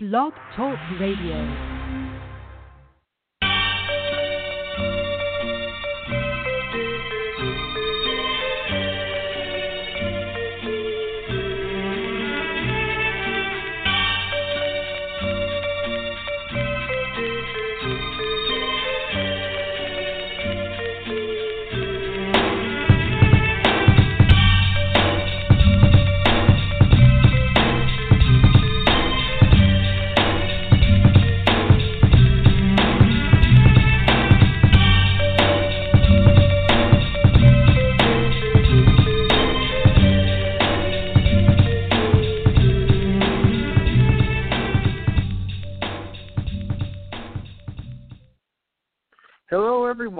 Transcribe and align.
Blog 0.00 0.32
Talk 0.54 0.78
Radio. 1.00 1.77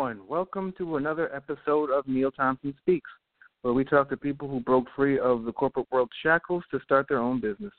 Everyone. 0.08 0.28
Welcome 0.28 0.72
to 0.78 0.96
another 0.96 1.34
episode 1.34 1.90
of 1.90 2.06
Neil 2.06 2.30
Thompson 2.30 2.74
Speaks, 2.80 3.10
where 3.60 3.74
we 3.74 3.84
talk 3.84 4.08
to 4.08 4.16
people 4.16 4.48
who 4.48 4.60
broke 4.60 4.86
free 4.96 5.18
of 5.18 5.44
the 5.44 5.52
corporate 5.52 5.86
world's 5.90 6.12
shackles 6.22 6.62
to 6.70 6.80
start 6.80 7.06
their 7.08 7.18
own 7.18 7.40
business. 7.40 7.72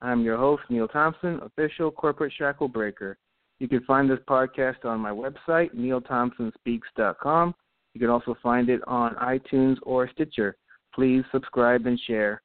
I'm 0.00 0.22
your 0.22 0.38
host, 0.38 0.62
Neil 0.70 0.88
Thompson, 0.88 1.40
official 1.42 1.90
corporate 1.90 2.32
shackle 2.38 2.68
breaker. 2.68 3.18
You 3.58 3.68
can 3.68 3.82
find 3.82 4.08
this 4.08 4.20
podcast 4.28 4.84
on 4.84 4.98
my 4.98 5.10
website, 5.10 5.74
neilthompsonspeaks.com. 5.74 7.54
You 7.92 8.00
can 8.00 8.10
also 8.10 8.34
find 8.42 8.70
it 8.70 8.80
on 8.86 9.14
iTunes 9.16 9.76
or 9.82 10.08
Stitcher. 10.10 10.56
Please 10.94 11.22
subscribe 11.32 11.84
and 11.86 12.00
share. 12.06 12.40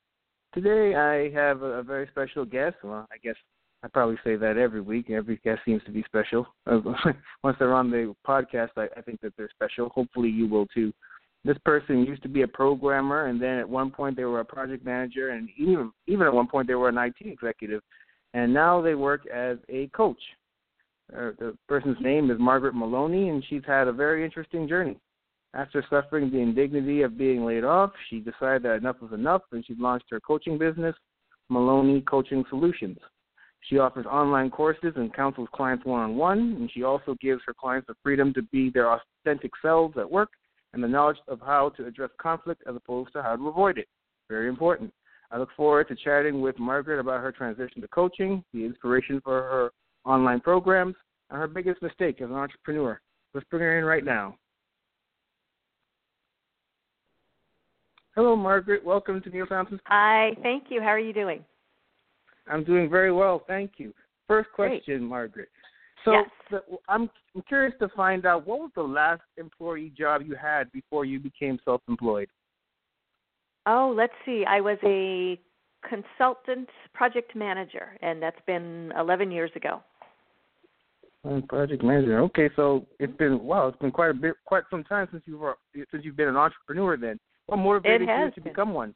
Today, 0.53 0.95
I 0.95 1.29
have 1.31 1.61
a 1.61 1.81
very 1.83 2.07
special 2.11 2.43
guest. 2.43 2.75
Well, 2.83 3.07
I 3.09 3.17
guess 3.23 3.35
I 3.83 3.88
probably 3.88 4.17
say 4.23 4.35
that 4.35 4.58
every 4.58 4.81
week. 4.81 5.09
Every 5.09 5.38
guest 5.44 5.61
seems 5.66 5.81
to 5.85 5.91
be 5.91 6.03
special. 6.03 6.45
Once 6.66 7.58
they're 7.59 7.73
on 7.73 7.89
the 7.89 8.13
podcast, 8.27 8.69
I, 8.75 8.88
I 8.97 9.02
think 9.02 9.21
that 9.21 9.33
they're 9.38 9.49
special. 9.53 9.89
Hopefully, 9.89 10.30
you 10.30 10.47
will 10.47 10.67
too. 10.67 10.91
This 11.45 11.58
person 11.63 12.05
used 12.05 12.21
to 12.23 12.30
be 12.30 12.41
a 12.41 12.47
programmer, 12.47 13.27
and 13.27 13.41
then 13.41 13.58
at 13.58 13.69
one 13.69 13.91
point 13.91 14.17
they 14.17 14.25
were 14.25 14.41
a 14.41 14.45
project 14.45 14.83
manager, 14.83 15.30
and 15.30 15.49
even 15.58 15.91
even 16.08 16.27
at 16.27 16.33
one 16.33 16.47
point 16.47 16.67
they 16.67 16.75
were 16.75 16.89
an 16.89 16.97
IT 16.97 17.16
executive, 17.21 17.81
and 18.33 18.53
now 18.53 18.81
they 18.81 18.95
work 18.95 19.25
as 19.27 19.58
a 19.69 19.88
coach. 19.88 20.19
Uh, 21.14 21.31
the 21.39 21.58
person's 21.67 21.97
name 22.02 22.30
is 22.30 22.38
Margaret 22.39 22.75
Meloni, 22.75 23.30
and 23.30 23.43
she's 23.49 23.64
had 23.66 23.88
a 23.88 23.93
very 23.93 24.25
interesting 24.25 24.67
journey. 24.67 24.97
After 25.55 25.83
suffering 25.89 26.30
the 26.30 26.38
indignity 26.38 27.02
of 27.02 27.17
being 27.17 27.45
laid 27.45 27.64
off, 27.64 27.91
she 28.09 28.19
decided 28.19 28.64
that 28.64 28.75
enough 28.75 28.97
was 29.02 29.14
enough, 29.14 29.41
and 29.52 29.66
she 29.66 29.73
launched 29.80 30.05
her 30.11 30.19
coaching 30.19 30.58
business, 30.58 30.95
Meloni 31.52 32.05
Coaching 32.05 32.43
Solutions. 32.49 32.99
She 33.67 33.77
offers 33.77 34.05
online 34.05 34.49
courses 34.49 34.93
and 34.95 35.13
counsels 35.13 35.49
clients 35.53 35.85
one 35.85 36.02
on 36.02 36.15
one, 36.15 36.39
and 36.59 36.71
she 36.71 36.83
also 36.83 37.15
gives 37.21 37.41
her 37.45 37.53
clients 37.53 37.88
the 37.88 37.95
freedom 38.02 38.33
to 38.33 38.41
be 38.43 38.69
their 38.69 38.91
authentic 38.91 39.52
selves 39.61 39.97
at 39.97 40.09
work 40.09 40.29
and 40.73 40.83
the 40.83 40.88
knowledge 40.88 41.17
of 41.27 41.39
how 41.41 41.69
to 41.69 41.85
address 41.85 42.09
conflict 42.21 42.63
as 42.67 42.75
opposed 42.75 43.11
to 43.13 43.21
how 43.21 43.35
to 43.35 43.47
avoid 43.47 43.77
it. 43.77 43.87
Very 44.30 44.47
important. 44.47 44.93
I 45.31 45.37
look 45.37 45.49
forward 45.55 45.87
to 45.89 45.95
chatting 45.95 46.41
with 46.41 46.57
Margaret 46.57 46.99
about 46.99 47.21
her 47.21 47.31
transition 47.31 47.81
to 47.81 47.87
coaching, 47.89 48.43
the 48.53 48.65
inspiration 48.65 49.21
for 49.23 49.41
her 49.41 49.71
online 50.05 50.39
programs, 50.39 50.95
and 51.30 51.39
her 51.39 51.47
biggest 51.47 51.81
mistake 51.81 52.21
as 52.21 52.30
an 52.30 52.35
entrepreneur. 52.35 52.99
Let's 53.33 53.45
bring 53.49 53.61
her 53.61 53.77
in 53.77 53.85
right 53.85 54.03
now. 54.03 54.35
Hello, 58.15 58.36
Margaret. 58.36 58.83
Welcome 58.83 59.21
to 59.21 59.30
Neil 59.30 59.45
Thompson's. 59.45 59.81
Hi, 59.86 60.31
thank 60.41 60.65
you. 60.70 60.81
How 60.81 60.87
are 60.87 60.99
you 60.99 61.14
doing? 61.14 61.45
I'm 62.49 62.64
doing 62.64 62.89
very 62.89 63.11
well, 63.11 63.43
thank 63.48 63.73
you. 63.77 63.93
First 64.27 64.49
question, 64.54 64.99
Great. 64.99 65.02
Margaret. 65.02 65.49
So 66.05 66.14
Yes. 66.14 66.30
the, 66.49 66.64
I'm 66.87 67.10
I'm 67.36 67.42
curious 67.43 67.73
to 67.80 67.89
find 67.89 68.26
out 68.26 68.48
what 68.48 68.60
was 68.60 68.71
the 68.76 68.82
last 68.82 69.21
employee 69.37 69.92
job 69.98 70.21
you 70.21 70.36
had 70.36 70.71
before 70.71 71.05
you 71.05 71.20
became 71.20 71.59
self-employed. 71.65 72.30
Oh, 73.65 73.93
let's 73.95 74.14
see. 74.26 74.45
I 74.48 74.61
was 74.61 74.77
a 74.83 75.39
consultant 75.88 76.70
project 76.93 77.36
manager, 77.36 77.98
and 78.02 78.21
that's 78.21 78.39
been 78.48 78.92
11 78.98 79.32
years 79.32 79.52
ago. 79.55 79.83
Project 81.49 81.83
manager. 81.83 82.20
Okay, 82.21 82.49
so 82.55 82.86
it's 82.99 83.15
been 83.17 83.43
wow, 83.43 83.67
it's 83.67 83.77
been 83.80 83.92
quite 83.92 84.11
a 84.11 84.14
bit, 84.14 84.36
quite 84.45 84.64
some 84.71 84.86
time 84.86 85.08
since 85.11 85.23
you 85.26 85.38
were 85.38 85.58
since 85.92 86.05
you've 86.05 86.15
been 86.15 86.30
an 86.30 86.38
entrepreneur. 86.38 86.95
Then, 86.95 87.20
what 87.48 87.58
motivated 87.58 88.08
you 88.08 88.32
to 88.32 88.42
been. 88.42 88.54
become 88.54 88.73
one? 88.73 88.95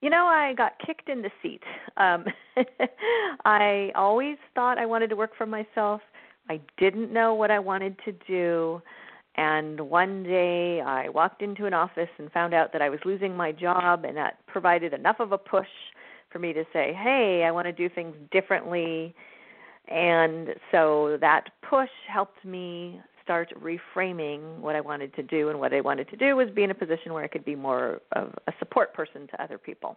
You 0.00 0.08
know, 0.08 0.26
I 0.26 0.54
got 0.54 0.78
kicked 0.84 1.08
in 1.08 1.22
the 1.22 1.30
seat. 1.42 1.62
Um, 1.96 2.24
I 3.44 3.92
always 3.94 4.36
thought 4.54 4.78
I 4.78 4.86
wanted 4.86 5.10
to 5.10 5.16
work 5.16 5.32
for 5.36 5.46
myself. 5.46 6.00
I 6.48 6.60
didn't 6.78 7.12
know 7.12 7.34
what 7.34 7.50
I 7.50 7.58
wanted 7.58 7.96
to 8.06 8.12
do. 8.26 8.80
And 9.36 9.80
one 9.80 10.22
day 10.22 10.80
I 10.80 11.08
walked 11.10 11.42
into 11.42 11.66
an 11.66 11.74
office 11.74 12.08
and 12.18 12.32
found 12.32 12.54
out 12.54 12.72
that 12.72 12.82
I 12.82 12.88
was 12.88 12.98
losing 13.04 13.36
my 13.36 13.52
job, 13.52 14.04
and 14.04 14.16
that 14.16 14.38
provided 14.46 14.92
enough 14.92 15.20
of 15.20 15.32
a 15.32 15.38
push 15.38 15.68
for 16.30 16.38
me 16.38 16.52
to 16.52 16.64
say, 16.72 16.92
hey, 16.92 17.44
I 17.46 17.50
want 17.50 17.66
to 17.66 17.72
do 17.72 17.88
things 17.88 18.16
differently. 18.32 19.14
And 19.88 20.48
so 20.70 21.18
that 21.20 21.50
push 21.68 21.90
helped 22.08 22.44
me 22.44 23.00
start 23.30 23.52
reframing 23.62 24.58
what 24.58 24.74
I 24.74 24.80
wanted 24.80 25.14
to 25.14 25.22
do. 25.22 25.50
And 25.50 25.60
what 25.60 25.72
I 25.72 25.80
wanted 25.80 26.08
to 26.08 26.16
do 26.16 26.34
was 26.34 26.48
be 26.50 26.64
in 26.64 26.72
a 26.72 26.74
position 26.74 27.12
where 27.12 27.22
I 27.22 27.28
could 27.28 27.44
be 27.44 27.54
more 27.54 28.00
of 28.16 28.34
a 28.48 28.52
support 28.58 28.92
person 28.92 29.28
to 29.28 29.40
other 29.40 29.56
people. 29.56 29.96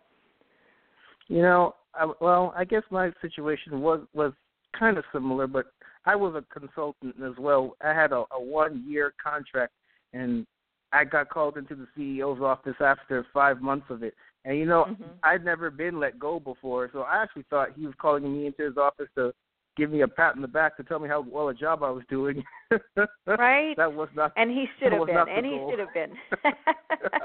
You 1.30 1.42
know, 1.42 1.74
I, 1.96 2.12
well, 2.22 2.54
I 2.56 2.64
guess 2.64 2.84
my 2.92 3.12
situation 3.24 3.82
was 3.82 4.02
was 4.14 4.34
kind 4.78 5.00
of 5.00 5.04
similar, 5.12 5.48
but 5.48 5.66
I 6.06 6.16
was 6.16 6.36
a 6.36 6.60
consultant 6.60 7.16
as 7.26 7.34
well. 7.40 7.76
I 7.84 7.90
had 7.90 8.12
a, 8.12 8.24
a 8.32 8.40
one 8.40 8.84
year 8.88 9.16
contract, 9.24 9.74
and 10.14 10.46
I 10.92 11.04
got 11.04 11.30
called 11.30 11.58
into 11.58 11.76
the 11.76 11.88
CEO's 11.98 12.40
office 12.40 12.76
after 12.82 13.26
five 13.34 13.62
months 13.62 13.88
of 13.90 14.04
it. 14.04 14.14
And 14.46 14.60
you 14.60 14.68
know, 14.68 14.86
Mhm. 14.86 15.14
I'd 15.24 15.44
never 15.44 15.72
been 15.72 16.00
let 16.00 16.20
go 16.20 16.40
before, 16.40 16.92
so 16.94 17.02
I 17.02 17.24
actually 17.24 17.46
thought 17.50 17.70
he 17.76 17.88
was 17.88 17.96
calling 17.98 18.32
me 18.32 18.46
into 18.46 18.64
his 18.64 18.78
office 18.78 19.10
to 19.16 19.34
give 19.78 19.90
me 19.92 20.02
a 20.02 20.08
pat 20.08 20.36
in 20.36 20.42
the 20.42 20.48
back 20.48 20.78
to 20.78 20.84
tell 20.84 21.00
me 21.00 21.08
how 21.08 21.22
well 21.28 21.50
a 21.50 21.54
job 21.54 21.84
I 21.84 21.90
was 21.90 22.04
doing. 22.10 22.44
Right? 23.28 23.76
that 23.78 23.94
was 23.94 24.10
not. 24.16 24.34
And 24.36 24.50
he 24.50 24.66
should 24.80 24.92
have 24.92 25.06
been. 25.06 25.16
And 25.18 25.46
he 25.46 25.64
should 25.70 25.80
have 25.80 25.94
been. 25.94 26.12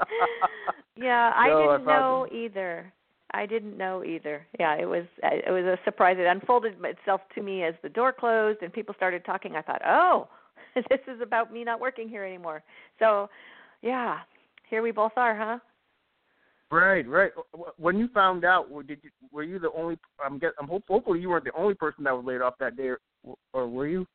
yeah, 0.97 1.33
I 1.35 1.49
No, 1.49 1.59
didn't 1.73 1.87
know 1.87 2.27
thought- 2.29 2.33
either. 2.37 2.93
I 3.33 3.45
didn't 3.45 3.77
know 3.77 4.03
either. 4.05 4.47
Yeah, 4.59 4.75
it 4.77 4.87
was 4.87 5.05
uh, 5.23 5.29
it 5.47 5.51
was 5.51 5.65
a 5.65 5.79
surprise. 5.85 6.17
It 6.19 6.25
unfolded 6.27 6.77
itself 6.83 7.21
to 7.35 7.43
me 7.43 7.63
as 7.63 7.75
the 7.83 7.89
door 7.91 8.11
closed 8.13 8.63
and 8.63 8.73
people 8.73 8.95
started 8.97 9.23
talking. 9.25 9.55
I 9.55 9.61
thought, 9.63 9.83
"Oh, 9.85 10.29
this 10.75 11.01
is 11.07 11.21
about 11.21 11.53
me 11.53 11.63
not 11.63 11.79
working 11.79 12.09
here 12.09 12.25
anymore." 12.25 12.63
So, 12.99 13.29
yeah, 13.83 14.21
here 14.71 14.83
we 14.83 14.93
both 14.93 15.13
are, 15.17 15.37
huh? 15.37 15.59
Right, 16.71 17.09
right. 17.09 17.33
When 17.79 17.99
you 17.99 18.09
found 18.09 18.45
out, 18.45 18.71
were- 18.71 18.83
did 18.83 18.99
you, 19.03 19.11
were 19.33 19.43
you 19.43 19.59
the 19.59 19.71
only? 19.73 19.99
I'm 20.25 20.39
guess, 20.39 20.53
I'm 20.61 20.69
hope, 20.69 20.85
hopefully 20.89 21.21
you 21.21 21.31
weren't 21.31 21.45
the 21.45 21.53
only 21.57 21.75
person 21.75 22.05
that 22.05 22.15
was 22.15 22.25
laid 22.27 22.43
off 22.43 22.55
that 22.61 22.77
day, 22.77 22.89
or, 22.89 22.99
or 23.55 23.69
were 23.69 23.87
you? 23.87 24.07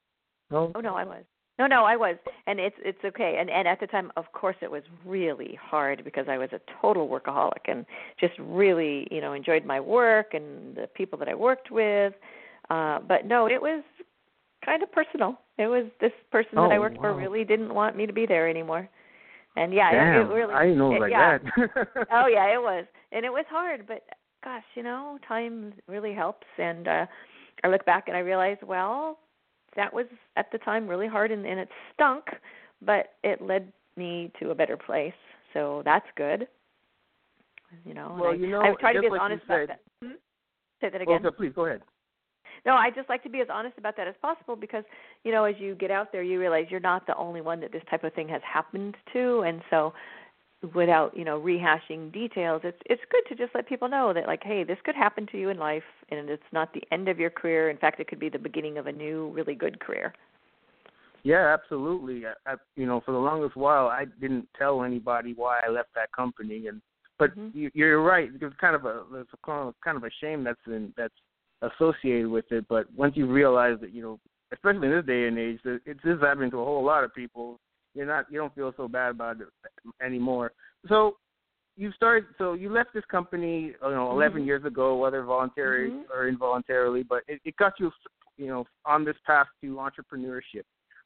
No. 0.52 0.72
Oh 0.75 0.80
no, 0.80 0.96
I 0.96 1.03
was. 1.03 1.24
No, 1.59 1.68
no, 1.68 1.84
I 1.84 1.96
was, 1.96 2.16
and 2.47 2.59
it's 2.59 2.75
it's 2.80 3.03
okay. 3.06 3.38
And 3.40 3.50
and 3.50 3.68
at 3.68 3.80
the 3.80 3.88
time, 3.88 4.12
of 4.18 4.31
course, 4.34 4.56
it 4.62 4.69
was 4.69 4.81
really 5.06 5.58
hard 5.62 6.03
because 6.03 6.25
I 6.28 6.38
was 6.38 6.50
a 6.52 6.59
total 6.81 7.08
workaholic 7.08 7.66
and 7.68 7.86
just 8.19 8.34
really, 8.40 9.08
you 9.12 9.22
know, 9.22 9.34
enjoyed 9.34 9.66
my 9.66 9.80
work 9.80 10.34
and 10.34 10.75
the 10.75 10.88
people 10.96 11.18
that 11.19 11.28
I 11.30 11.36
worked 11.36 11.72
with. 11.72 12.13
Uh, 12.69 13.00
but 13.08 13.25
no, 13.25 13.47
it 13.47 13.62
was 13.62 13.83
kind 14.66 14.81
of 14.81 14.92
personal. 14.92 15.39
It 15.57 15.68
was 15.68 15.86
this 16.01 16.12
person 16.31 16.56
that 16.56 16.72
I 16.72 16.77
Oh, 16.77 16.81
worked 16.81 16.98
for 16.98 17.16
really 17.16 17.44
didn't 17.44 17.74
want 17.74 17.95
me 17.95 18.07
to 18.07 18.13
be 18.13 18.25
there 18.25 18.50
anymore. 18.50 18.89
And 19.55 19.73
yeah, 19.73 19.91
it- 19.91 19.95
Damn, 19.95 20.31
it, 20.31 20.33
really. 20.33 20.53
I 20.53 20.63
didn't 20.63 20.77
know 20.79 20.91
it 20.94 20.95
it- 20.95 21.01
like 21.01 21.11
yeah. 21.11 21.38
that. 21.38 22.07
oh 22.11 22.27
yeah, 22.27 22.45
it 22.53 22.61
was, 22.61 22.85
and 23.11 23.25
it 23.25 23.29
was 23.31 23.45
hard. 23.50 23.85
But 23.88 24.03
gosh, 24.44 24.63
you 24.75 24.83
know, 24.83 25.19
time 25.27 25.73
really 25.88 26.13
helps. 26.13 26.47
And 26.57 26.88
uh, 26.88 27.05
I 27.63 27.67
look 27.67 27.85
back 27.85 28.05
and 28.07 28.17
I 28.17 28.21
realize, 28.21 28.57
well, 28.65 29.19
that 29.75 29.94
was 29.94 30.05
at 30.38 30.51
the 30.51 30.57
time 30.59 30.88
really 30.88 31.07
hard, 31.07 31.31
and, 31.31 31.45
and 31.45 31.59
it 31.59 31.69
stunk, 31.94 32.25
but 32.81 33.13
it 33.23 33.41
led 33.41 33.71
me 33.95 34.31
to 34.39 34.50
a 34.51 34.55
better 34.55 34.75
place. 34.77 35.13
So 35.53 35.81
that's 35.85 36.07
good. 36.15 36.47
You 37.85 37.94
know, 37.94 38.17
Well, 38.19 38.31
I, 38.31 38.35
you 38.35 38.47
know, 38.47 38.61
I've 38.61 38.77
tried 38.77 38.94
to 38.94 39.01
be 39.01 39.07
as 39.07 39.11
like 39.11 39.21
honest 39.21 39.45
about 39.45 39.59
said- 39.61 39.69
that. 39.69 39.79
Hmm? 40.03 40.11
Say 40.81 40.89
that 40.89 41.01
again. 41.01 41.21
Well, 41.23 41.31
so 41.31 41.38
please 41.38 41.51
go 41.55 41.65
ahead. 41.65 41.81
No, 42.65 42.73
I 42.73 42.89
just 42.89 43.09
like 43.09 43.23
to 43.23 43.29
be 43.29 43.41
as 43.41 43.47
honest 43.51 43.77
about 43.77 43.97
that 43.97 44.07
as 44.07 44.15
possible 44.21 44.55
because, 44.55 44.83
you 45.23 45.31
know, 45.31 45.44
as 45.44 45.55
you 45.59 45.75
get 45.75 45.91
out 45.91 46.11
there, 46.11 46.23
you 46.23 46.39
realize 46.39 46.65
you're 46.69 46.79
not 46.79 47.05
the 47.07 47.15
only 47.15 47.41
one 47.41 47.59
that 47.61 47.71
this 47.71 47.83
type 47.89 48.03
of 48.03 48.13
thing 48.13 48.27
has 48.29 48.41
happened 48.44 48.95
to, 49.13 49.41
and 49.41 49.61
so 49.69 49.94
without 50.73 51.15
you 51.17 51.25
know 51.25 51.39
rehashing 51.39 52.11
details 52.13 52.61
it's 52.63 52.77
it's 52.85 53.01
good 53.11 53.21
to 53.27 53.35
just 53.35 53.53
let 53.53 53.67
people 53.67 53.89
know 53.89 54.13
that 54.13 54.27
like 54.27 54.41
hey 54.44 54.63
this 54.63 54.77
could 54.85 54.95
happen 54.95 55.27
to 55.29 55.38
you 55.38 55.50
in 55.50 55.57
life 55.57 55.83
and 56.09 56.29
it's 56.29 56.41
not 56.53 56.73
the 56.73 56.81
end 56.91 57.09
of 57.09 57.19
your 57.19 57.29
career. 57.29 57.69
In 57.69 57.77
fact 57.77 58.00
it 58.00 58.07
could 58.07 58.19
be 58.19 58.29
the 58.29 58.39
beginning 58.39 58.77
of 58.77 58.88
a 58.88 58.91
new 58.91 59.29
really 59.33 59.55
good 59.55 59.79
career. 59.81 60.13
Yeah 61.23 61.53
absolutely. 61.53 62.25
I, 62.25 62.53
I 62.53 62.55
you 62.77 62.85
know 62.85 63.01
for 63.05 63.11
the 63.11 63.17
longest 63.17 63.57
while 63.57 63.88
i 63.88 64.05
didn't 64.21 64.47
tell 64.57 64.83
anybody 64.83 65.33
why 65.35 65.59
i 65.67 65.69
left 65.69 65.89
that 65.95 66.11
company. 66.13 66.67
And 66.67 66.81
but 67.19 67.38
mm-hmm. 67.38 67.57
you, 67.57 67.71
you're 67.73 68.01
right. 68.01 68.29
There's 68.39 68.53
kind 68.59 68.75
of 68.75 68.85
a 68.85 69.03
a 69.13 69.73
kind 69.83 69.97
of 69.97 70.03
a 70.03 70.09
shame 70.21 70.44
that's 70.44 70.59
in 70.65 70.94
that's 70.97 71.13
associated 71.71 72.27
with 72.27 72.45
it 72.51 72.65
but 72.68 72.86
once 72.95 73.15
you 73.15 73.25
realize 73.25 73.77
that 73.81 73.94
you 73.94 74.01
know 74.01 74.19
especially 74.54 74.88
in 74.88 74.94
this 74.94 75.06
day 75.06 75.27
and 75.27 75.38
age 75.39 75.60
that 75.63 75.80
it's 75.86 76.00
this 76.04 76.19
happening 76.21 76.51
to 76.51 76.60
a 76.60 76.65
whole 76.65 76.83
lot 76.83 77.04
of 77.04 77.13
people 77.13 77.60
you're 77.94 78.06
not 78.06 78.25
you 78.30 78.39
don't 78.39 78.54
feel 78.56 78.74
so 78.75 78.88
bad 78.88 79.12
about 79.12 79.38
it 79.39 79.48
anymore. 80.04 80.51
So 80.88 81.18
you 81.75 81.92
started 81.92 82.25
so 82.38 82.54
you 82.54 82.71
left 82.71 82.94
this 82.94 83.06
company 83.10 83.74
you 83.81 83.89
know 83.89 84.12
11 84.12 84.39
mm-hmm. 84.39 84.48
years 84.48 84.65
ago 84.65 84.95
whether 84.95 85.24
voluntarily 85.24 85.92
mm-hmm. 85.92 86.12
or 86.12 86.27
involuntarily 86.27 87.04
but 87.04 87.24
it, 87.27 87.42
it 87.45 87.56
got 87.57 87.74
you 87.80 87.92
you 88.38 88.48
know 88.48 88.65
on 88.86 89.04
this 89.04 89.15
path 89.25 89.48
to 89.62 89.75
entrepreneurship 89.75 90.63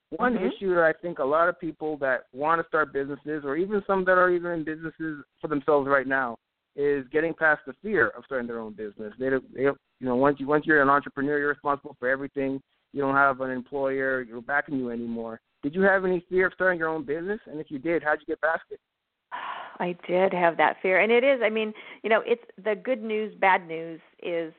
one 0.09 0.33
mm-hmm. 0.33 0.45
issue 0.47 0.75
that 0.75 0.83
i 0.83 0.91
think 1.01 1.19
a 1.19 1.23
lot 1.23 1.47
of 1.47 1.57
people 1.57 1.95
that 1.97 2.23
want 2.33 2.61
to 2.61 2.67
start 2.67 2.91
businesses 2.91 3.43
or 3.45 3.55
even 3.55 3.81
some 3.87 4.03
that 4.03 4.17
are 4.17 4.29
even 4.29 4.51
in 4.51 4.63
businesses 4.65 5.23
for 5.39 5.47
themselves 5.47 5.87
right 5.87 6.07
now 6.07 6.37
is 6.75 7.05
getting 7.13 7.33
past 7.33 7.61
the 7.65 7.73
fear 7.81 8.09
of 8.09 8.25
starting 8.25 8.47
their 8.47 8.59
own 8.59 8.73
business 8.73 9.13
they, 9.17 9.29
don't, 9.29 9.55
they 9.55 9.63
you 9.99 10.07
know 10.07 10.15
once 10.15 10.39
you 10.39 10.47
once 10.47 10.65
you're 10.65 10.81
an 10.81 10.89
entrepreneur 10.89 11.37
you're 11.39 11.49
responsible 11.49 11.95
for 11.99 12.07
everything 12.07 12.61
you 12.93 13.01
don't 13.01 13.15
have 13.15 13.41
an 13.41 13.51
employer 13.51 14.21
you're 14.21 14.41
backing 14.41 14.77
you 14.77 14.89
anymore 14.89 15.39
did 15.63 15.73
you 15.73 15.81
have 15.81 16.05
any 16.05 16.23
fear 16.29 16.47
of 16.47 16.53
starting 16.53 16.79
your 16.79 16.89
own 16.89 17.03
business? 17.03 17.39
And 17.45 17.59
if 17.59 17.71
you 17.71 17.79
did, 17.79 18.03
how'd 18.03 18.19
you 18.19 18.25
get 18.25 18.41
past 18.41 18.61
it? 18.69 18.79
I 19.79 19.95
did 20.07 20.33
have 20.33 20.57
that 20.57 20.77
fear, 20.81 20.99
and 20.99 21.11
it 21.11 21.23
is. 21.23 21.41
I 21.43 21.49
mean, 21.49 21.73
you 22.03 22.09
know, 22.09 22.21
it's 22.25 22.43
the 22.63 22.75
good 22.75 23.03
news. 23.03 23.33
Bad 23.39 23.67
news 23.67 23.99
is 24.23 24.53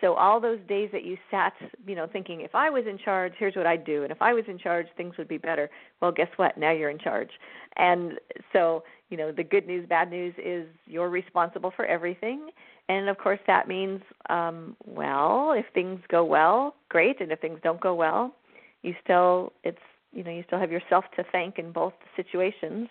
so 0.00 0.14
all 0.14 0.40
those 0.40 0.58
days 0.68 0.90
that 0.92 1.04
you 1.04 1.16
sat, 1.30 1.52
you 1.86 1.94
know, 1.94 2.08
thinking 2.12 2.40
if 2.40 2.54
I 2.54 2.70
was 2.70 2.84
in 2.88 2.98
charge, 2.98 3.34
here's 3.38 3.54
what 3.54 3.66
I'd 3.66 3.84
do, 3.84 4.02
and 4.02 4.10
if 4.10 4.20
I 4.20 4.32
was 4.32 4.44
in 4.48 4.58
charge, 4.58 4.86
things 4.96 5.14
would 5.18 5.28
be 5.28 5.38
better. 5.38 5.70
Well, 6.00 6.12
guess 6.12 6.28
what? 6.36 6.58
Now 6.58 6.72
you're 6.72 6.90
in 6.90 6.98
charge, 6.98 7.30
and 7.76 8.14
so 8.52 8.82
you 9.10 9.16
know, 9.16 9.30
the 9.30 9.44
good 9.44 9.66
news, 9.66 9.86
bad 9.88 10.10
news 10.10 10.34
is 10.42 10.66
you're 10.86 11.10
responsible 11.10 11.72
for 11.76 11.84
everything, 11.84 12.48
and 12.88 13.08
of 13.08 13.18
course 13.18 13.40
that 13.46 13.66
means, 13.66 14.00
um, 14.28 14.76
well, 14.84 15.52
if 15.52 15.64
things 15.72 16.00
go 16.08 16.24
well, 16.24 16.74
great, 16.88 17.20
and 17.20 17.32
if 17.32 17.40
things 17.40 17.58
don't 17.62 17.80
go 17.80 17.94
well, 17.94 18.34
you 18.82 18.94
still 19.02 19.52
it's 19.64 19.78
you 20.12 20.22
know 20.22 20.30
you 20.30 20.44
still 20.46 20.60
have 20.60 20.70
yourself 20.70 21.04
to 21.16 21.24
thank 21.32 21.58
in 21.58 21.72
both 21.72 21.94
situations. 22.14 22.88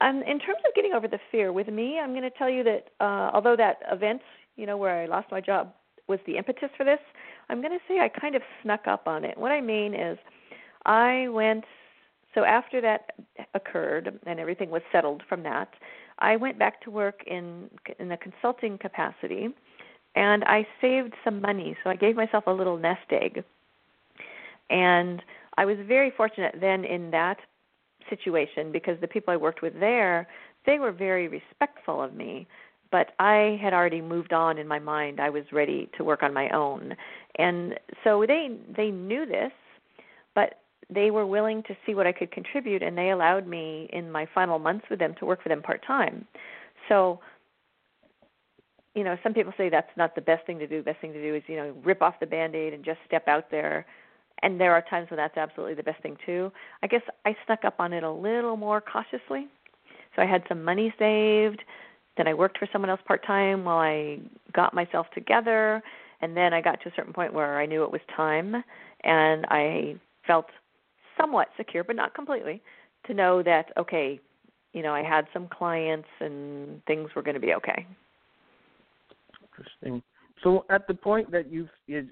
And 0.00 0.22
in 0.22 0.40
terms 0.40 0.58
of 0.66 0.74
getting 0.74 0.92
over 0.92 1.06
the 1.06 1.20
fear 1.30 1.52
with 1.52 1.68
me 1.68 2.00
i'm 2.02 2.10
going 2.10 2.22
to 2.22 2.30
tell 2.30 2.50
you 2.50 2.64
that 2.64 2.88
uh 2.98 3.30
although 3.32 3.54
that 3.54 3.76
event 3.92 4.20
you 4.56 4.66
know 4.66 4.76
where 4.76 5.00
i 5.00 5.06
lost 5.06 5.28
my 5.30 5.40
job 5.40 5.72
was 6.08 6.18
the 6.26 6.36
impetus 6.36 6.70
for 6.76 6.82
this 6.82 6.98
i'm 7.48 7.60
going 7.60 7.72
to 7.72 7.78
say 7.86 8.00
i 8.00 8.08
kind 8.08 8.34
of 8.34 8.42
snuck 8.60 8.88
up 8.88 9.06
on 9.06 9.24
it. 9.24 9.38
What 9.38 9.52
i 9.52 9.60
mean 9.60 9.94
is 9.94 10.18
i 10.84 11.28
went 11.28 11.62
so 12.34 12.42
after 12.42 12.80
that 12.80 13.10
occurred 13.54 14.18
and 14.26 14.40
everything 14.40 14.68
was 14.68 14.82
settled 14.90 15.22
from 15.28 15.44
that 15.44 15.68
i 16.18 16.36
went 16.36 16.58
back 16.58 16.80
to 16.80 16.90
work 16.90 17.22
in 17.26 17.68
in 17.98 18.10
a 18.12 18.16
consulting 18.16 18.78
capacity 18.78 19.48
and 20.14 20.44
i 20.44 20.66
saved 20.80 21.14
some 21.24 21.40
money 21.40 21.76
so 21.82 21.90
i 21.90 21.96
gave 21.96 22.16
myself 22.16 22.44
a 22.46 22.52
little 22.52 22.76
nest 22.76 23.10
egg 23.10 23.44
and 24.70 25.22
I 25.56 25.64
was 25.64 25.76
very 25.86 26.12
fortunate 26.16 26.54
then 26.60 26.84
in 26.84 27.10
that 27.10 27.38
situation 28.08 28.72
because 28.72 28.98
the 29.00 29.08
people 29.08 29.32
I 29.32 29.36
worked 29.36 29.62
with 29.62 29.78
there, 29.78 30.28
they 30.66 30.78
were 30.78 30.92
very 30.92 31.28
respectful 31.28 32.02
of 32.02 32.14
me, 32.14 32.46
but 32.90 33.08
I 33.18 33.58
had 33.60 33.72
already 33.72 34.00
moved 34.00 34.32
on 34.32 34.58
in 34.58 34.68
my 34.68 34.78
mind. 34.78 35.20
I 35.20 35.30
was 35.30 35.44
ready 35.52 35.90
to 35.96 36.04
work 36.04 36.22
on 36.22 36.32
my 36.32 36.48
own. 36.50 36.94
And 37.36 37.74
so 38.04 38.24
they 38.26 38.56
they 38.76 38.90
knew 38.90 39.26
this, 39.26 39.52
but 40.34 40.60
they 40.92 41.10
were 41.10 41.26
willing 41.26 41.62
to 41.64 41.76
see 41.84 41.94
what 41.94 42.06
I 42.06 42.12
could 42.12 42.30
contribute 42.30 42.82
and 42.82 42.96
they 42.96 43.10
allowed 43.10 43.46
me 43.46 43.88
in 43.92 44.10
my 44.10 44.26
final 44.34 44.58
months 44.58 44.86
with 44.90 44.98
them 44.98 45.14
to 45.18 45.26
work 45.26 45.42
for 45.42 45.48
them 45.48 45.62
part-time. 45.62 46.26
So 46.88 47.20
you 48.94 49.04
know, 49.04 49.16
some 49.22 49.32
people 49.32 49.52
say 49.56 49.68
that's 49.68 49.96
not 49.96 50.16
the 50.16 50.20
best 50.20 50.44
thing 50.44 50.58
to 50.58 50.66
do. 50.66 50.78
The 50.78 50.90
best 50.90 51.00
thing 51.00 51.12
to 51.12 51.22
do 51.22 51.34
is, 51.36 51.42
you 51.46 51.54
know, 51.54 51.72
rip 51.84 52.02
off 52.02 52.14
the 52.18 52.26
band-aid 52.26 52.72
and 52.72 52.84
just 52.84 52.98
step 53.06 53.28
out 53.28 53.48
there 53.50 53.86
and 54.42 54.60
there 54.60 54.72
are 54.72 54.82
times 54.82 55.10
when 55.10 55.16
that's 55.16 55.36
absolutely 55.36 55.74
the 55.74 55.82
best 55.82 56.02
thing 56.02 56.16
too. 56.24 56.52
I 56.82 56.86
guess 56.86 57.02
I 57.24 57.36
snuck 57.46 57.64
up 57.64 57.80
on 57.80 57.92
it 57.92 58.04
a 58.04 58.10
little 58.10 58.56
more 58.56 58.80
cautiously. 58.80 59.48
So 60.14 60.22
I 60.22 60.26
had 60.26 60.42
some 60.48 60.62
money 60.62 60.92
saved. 60.98 61.62
Then 62.16 62.28
I 62.28 62.34
worked 62.34 62.58
for 62.58 62.68
someone 62.72 62.90
else 62.90 63.00
part 63.06 63.24
time 63.26 63.64
while 63.64 63.78
I 63.78 64.18
got 64.52 64.74
myself 64.74 65.06
together. 65.14 65.82
And 66.20 66.36
then 66.36 66.52
I 66.52 66.60
got 66.60 66.80
to 66.82 66.88
a 66.88 66.92
certain 66.96 67.12
point 67.12 67.32
where 67.32 67.60
I 67.60 67.66
knew 67.66 67.84
it 67.84 67.92
was 67.92 68.00
time, 68.16 68.56
and 69.04 69.46
I 69.50 69.94
felt 70.26 70.46
somewhat 71.18 71.48
secure, 71.56 71.84
but 71.84 71.96
not 71.96 72.14
completely, 72.14 72.62
to 73.06 73.14
know 73.14 73.42
that 73.42 73.72
okay, 73.76 74.20
you 74.72 74.82
know, 74.82 74.94
I 74.94 75.02
had 75.02 75.26
some 75.32 75.48
clients 75.48 76.08
and 76.20 76.84
things 76.86 77.10
were 77.14 77.22
going 77.22 77.34
to 77.34 77.40
be 77.40 77.54
okay. 77.54 77.86
Interesting. 79.42 80.02
So 80.42 80.64
at 80.70 80.86
the 80.86 80.94
point 80.94 81.30
that 81.32 81.50
you 81.50 81.68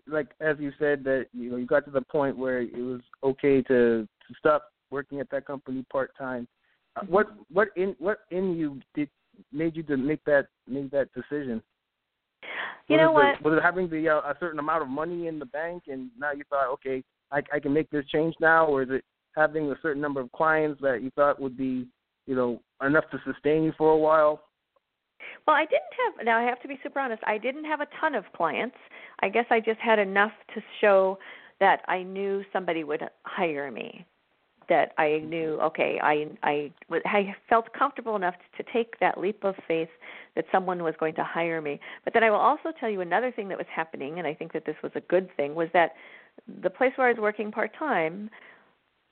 like 0.07 0.29
as 0.41 0.57
you 0.59 0.73
said 0.79 1.05
that 1.05 1.27
you 1.33 1.51
know 1.51 1.57
you 1.57 1.67
got 1.67 1.85
to 1.85 1.91
the 1.91 2.03
point 2.03 2.37
where 2.37 2.61
it 2.61 2.75
was 2.75 3.01
okay 3.23 3.63
to, 3.63 4.03
to 4.03 4.35
stop 4.39 4.73
working 4.91 5.21
at 5.21 5.31
that 5.31 5.47
company 5.47 5.85
part 5.91 6.11
time. 6.19 6.49
Uh, 6.97 7.03
mm-hmm. 7.03 7.13
what 7.13 7.27
what 7.53 7.69
in 7.77 7.95
what 7.99 8.19
in 8.31 8.57
you 8.57 8.81
did 8.95 9.09
made 9.53 9.77
you 9.77 9.83
to 9.85 9.97
make 9.97 10.25
that 10.25 10.49
make 10.67 10.91
that 10.91 11.09
decision? 11.15 11.63
You 12.89 12.97
was 12.97 13.01
know 13.01 13.11
it, 13.11 13.15
what? 13.15 13.43
Was 13.43 13.59
it 13.59 13.63
having 13.63 13.89
the 13.89 14.09
uh, 14.09 14.19
a 14.19 14.35
certain 14.41 14.59
amount 14.59 14.83
of 14.83 14.89
money 14.89 15.29
in 15.29 15.39
the 15.39 15.47
bank 15.47 15.85
and 15.87 16.11
now 16.19 16.33
you 16.33 16.43
thought 16.51 16.73
okay 16.73 17.05
I 17.33 17.43
I 17.53 17.61
can 17.61 17.73
make 17.73 17.91
this 17.91 18.07
change 18.07 18.35
now, 18.41 18.67
or 18.67 18.83
is 18.83 18.89
it 18.91 19.05
having 19.35 19.71
a 19.71 19.77
certain 19.83 20.03
number 20.03 20.21
of 20.21 20.33
clients 20.33 20.81
that 20.81 21.03
you 21.03 21.11
thought 21.15 21.41
would 21.41 21.57
be 21.57 21.87
you 22.27 22.35
know 22.35 22.61
enough 22.85 23.05
to 23.11 23.19
sustain 23.25 23.63
you 23.65 23.73
for 23.77 23.91
a 23.91 23.97
while? 23.97 24.43
Well, 25.47 25.57
I 25.57 25.65
didn't 25.65 25.83
have. 26.05 26.25
Now 26.25 26.39
I 26.39 26.45
have 26.45 26.61
to 26.63 26.69
be 26.69 26.79
super 26.83 27.01
honest. 27.01 27.23
I 27.27 27.39
didn't 27.39 27.65
have 27.65 27.81
a 27.81 27.87
ton 28.01 28.15
of 28.15 28.25
clients. 28.35 28.77
I 29.21 29.29
guess 29.29 29.47
I 29.51 29.61
just 29.61 29.81
had 29.81 29.99
enough 29.99 30.33
to 30.55 30.61
show 30.81 31.19
that 31.61 31.83
I 31.89 32.03
knew 32.03 32.43
somebody 32.53 32.85
would 32.85 33.03
hire 33.25 33.71
me. 33.71 34.05
That 34.69 34.93
I 34.99 35.05
mm-hmm. 35.05 35.29
knew, 35.31 35.61
okay, 35.63 36.01
I 36.03 36.27
I 36.43 36.73
I 37.05 37.37
felt 37.49 37.73
comfortable 37.73 38.17
enough 38.17 38.35
to 38.57 38.65
take 38.73 38.99
that 38.99 39.19
leap 39.19 39.45
of 39.45 39.55
faith 39.69 39.89
that 40.35 40.45
someone 40.51 40.83
was 40.83 40.95
going 40.99 41.15
to 41.15 41.25
hire 41.25 41.61
me. 41.63 41.81
But 42.05 42.13
then 42.15 42.25
I 42.25 42.31
will 42.31 42.39
also 42.39 42.73
tell 42.79 42.91
you 42.91 43.01
another 43.01 43.31
thing 43.31 43.49
that 43.49 43.59
was 43.59 43.67
happening, 43.75 44.19
and 44.19 44.27
I 44.27 44.35
think 44.35 44.53
that 44.53 44.67
this 44.67 44.77
was 44.83 44.93
a 44.97 45.01
good 45.01 45.29
thing, 45.37 45.55
was 45.55 45.69
that 45.73 45.93
the 46.63 46.71
place 46.71 46.93
where 46.97 47.09
I 47.09 47.13
was 47.13 47.21
working 47.21 47.51
part 47.51 47.73
time, 47.79 48.31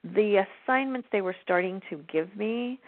the 0.03 0.45
assignments 0.67 1.09
they 1.12 1.21
were 1.21 1.37
starting 1.43 1.81
to 1.91 2.00
give 2.12 2.35
me 2.37 2.79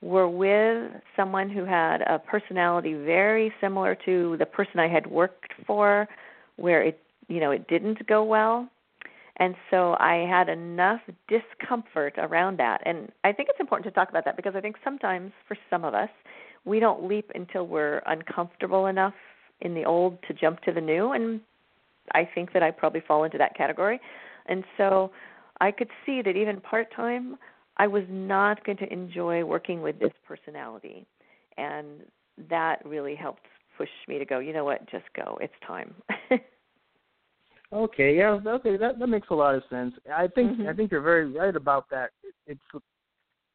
were 0.00 0.28
with 0.28 0.92
someone 1.16 1.50
who 1.50 1.64
had 1.64 2.02
a 2.02 2.18
personality 2.18 2.94
very 2.94 3.52
similar 3.60 3.96
to 4.04 4.36
the 4.38 4.46
person 4.46 4.78
I 4.78 4.88
had 4.88 5.06
worked 5.06 5.52
for 5.66 6.08
where 6.56 6.82
it 6.82 7.00
you 7.28 7.40
know 7.40 7.50
it 7.50 7.68
didn't 7.68 8.06
go 8.06 8.22
well. 8.22 8.68
And 9.40 9.54
so 9.70 9.96
I 10.00 10.26
had 10.28 10.48
enough 10.48 11.00
discomfort 11.28 12.14
around 12.18 12.58
that. 12.58 12.82
And 12.84 13.12
I 13.22 13.32
think 13.32 13.48
it's 13.48 13.60
important 13.60 13.84
to 13.84 13.96
talk 13.96 14.08
about 14.08 14.24
that 14.24 14.36
because 14.36 14.54
I 14.56 14.60
think 14.60 14.76
sometimes 14.82 15.30
for 15.46 15.56
some 15.70 15.84
of 15.84 15.94
us 15.94 16.08
we 16.64 16.80
don't 16.80 17.08
leap 17.08 17.30
until 17.34 17.66
we're 17.66 18.02
uncomfortable 18.06 18.86
enough 18.86 19.14
in 19.60 19.74
the 19.74 19.84
old 19.84 20.18
to 20.26 20.34
jump 20.34 20.60
to 20.62 20.72
the 20.72 20.80
new. 20.80 21.12
And 21.12 21.40
I 22.14 22.28
think 22.34 22.52
that 22.52 22.62
I 22.62 22.70
probably 22.70 23.02
fall 23.06 23.24
into 23.24 23.38
that 23.38 23.56
category 23.56 24.00
and 24.48 24.64
so 24.76 25.12
I 25.60 25.70
could 25.70 25.88
see 26.04 26.22
that 26.22 26.36
even 26.36 26.60
part 26.60 26.88
time 26.94 27.36
I 27.76 27.86
was 27.86 28.04
not 28.08 28.64
going 28.64 28.78
to 28.78 28.92
enjoy 28.92 29.44
working 29.44 29.82
with 29.82 29.98
this 30.00 30.12
personality. 30.26 31.06
And 31.56 32.00
that 32.50 32.84
really 32.84 33.14
helped 33.14 33.46
push 33.76 33.88
me 34.08 34.18
to 34.18 34.24
go, 34.24 34.40
you 34.40 34.52
know 34.52 34.64
what, 34.64 34.88
just 34.90 35.04
go. 35.14 35.38
It's 35.40 35.52
time. 35.66 35.94
okay, 37.72 38.16
yeah, 38.16 38.38
okay, 38.46 38.76
that 38.76 38.98
that 38.98 39.06
makes 39.06 39.28
a 39.30 39.34
lot 39.34 39.54
of 39.54 39.62
sense. 39.70 39.94
I 40.12 40.26
think 40.28 40.52
mm-hmm. 40.52 40.68
I 40.68 40.72
think 40.72 40.90
you're 40.90 41.00
very 41.00 41.30
right 41.30 41.54
about 41.54 41.88
that. 41.90 42.10
It's 42.46 42.60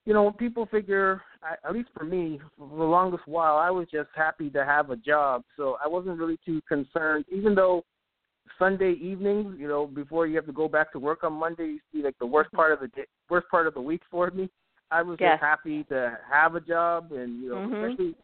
you 0.06 0.14
know, 0.14 0.32
people 0.32 0.66
figure 0.66 1.22
at 1.66 1.74
least 1.74 1.90
for 1.98 2.04
me, 2.04 2.40
for 2.58 2.68
the 2.78 2.84
longest 2.84 3.24
while 3.26 3.58
I 3.58 3.70
was 3.70 3.88
just 3.92 4.10
happy 4.16 4.50
to 4.50 4.66
have 4.66 4.90
a 4.90 4.98
job. 4.98 5.44
So 5.56 5.78
I 5.84 5.88
wasn't 5.88 6.18
really 6.18 6.40
too 6.46 6.62
concerned 6.68 7.26
even 7.32 7.56
though 7.56 7.84
Sunday 8.60 8.94
evenings, 8.94 9.56
you 9.60 9.68
know, 9.68 9.88
before 9.88 10.28
you 10.28 10.36
have 10.36 10.46
to 10.46 10.52
go 10.52 10.68
back 10.68 10.92
to 10.94 11.00
work 11.00 11.24
on 11.24 11.34
Monday, 11.34 11.66
you 11.66 11.80
see 11.92 12.04
like 12.04 12.18
the 12.20 12.26
worst 12.26 12.52
part 12.52 12.72
of 12.72 12.80
the 12.80 12.88
day, 12.88 13.06
worst 13.30 13.48
part 13.50 13.68
of 13.68 13.74
the 13.74 13.82
week 13.82 14.02
for 14.10 14.30
me. 14.32 14.50
I 14.92 15.02
was 15.02 15.18
yes. 15.20 15.34
just 15.34 15.44
happy 15.44 15.84
to 15.86 16.18
have 16.32 16.56
a 16.56 16.62
job, 16.62 17.12
and 17.12 17.42
you 17.42 17.50
know, 17.50 17.56
mm-hmm. 17.56 17.76
especially 17.76 18.16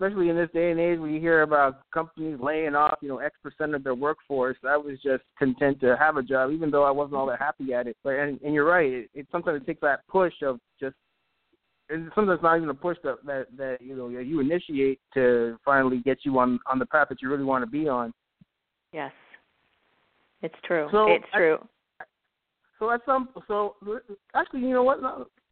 especially 0.00 0.28
in 0.28 0.36
this 0.36 0.48
day 0.52 0.70
and 0.70 0.80
age 0.80 0.98
when 0.98 1.12
you 1.12 1.20
hear 1.20 1.42
about 1.42 1.80
companies 1.92 2.38
laying 2.40 2.74
off, 2.74 2.98
you 3.00 3.08
know, 3.08 3.18
X 3.18 3.36
percent 3.42 3.74
of 3.74 3.84
their 3.84 3.94
workforce. 3.94 4.56
I 4.66 4.76
was 4.76 4.98
just 5.02 5.22
content 5.38 5.80
to 5.80 5.96
have 5.98 6.16
a 6.16 6.22
job, 6.22 6.50
even 6.50 6.70
though 6.70 6.84
I 6.84 6.90
wasn't 6.90 7.16
all 7.16 7.26
that 7.26 7.38
happy 7.38 7.74
at 7.74 7.86
it. 7.86 7.96
But 8.02 8.14
and, 8.14 8.40
and 8.42 8.54
you're 8.54 8.64
right, 8.64 8.90
it, 8.90 9.10
it 9.14 9.26
sometimes 9.30 9.62
it 9.62 9.66
takes 9.66 9.80
that 9.82 10.00
push 10.08 10.34
of 10.42 10.58
just 10.80 10.96
and 11.90 12.10
sometimes 12.14 12.40
not 12.42 12.56
even 12.56 12.70
a 12.70 12.74
push 12.74 12.96
that 13.04 13.16
that 13.26 13.46
that 13.56 13.78
you 13.80 13.96
know 13.96 14.08
you 14.08 14.40
initiate 14.40 15.00
to 15.14 15.58
finally 15.64 16.00
get 16.04 16.18
you 16.24 16.38
on 16.38 16.58
on 16.66 16.78
the 16.78 16.86
path 16.86 17.08
that 17.10 17.20
you 17.20 17.30
really 17.30 17.44
want 17.44 17.62
to 17.62 17.70
be 17.70 17.88
on. 17.88 18.12
Yes, 18.92 19.12
it's 20.42 20.54
true. 20.64 20.88
So 20.92 21.12
it's 21.12 21.24
true. 21.34 21.58
So 22.78 22.90
at 22.90 23.00
some 23.06 23.28
so 23.46 23.76
actually, 24.34 24.60
you 24.60 24.70
know 24.70 24.82
what? 24.82 24.98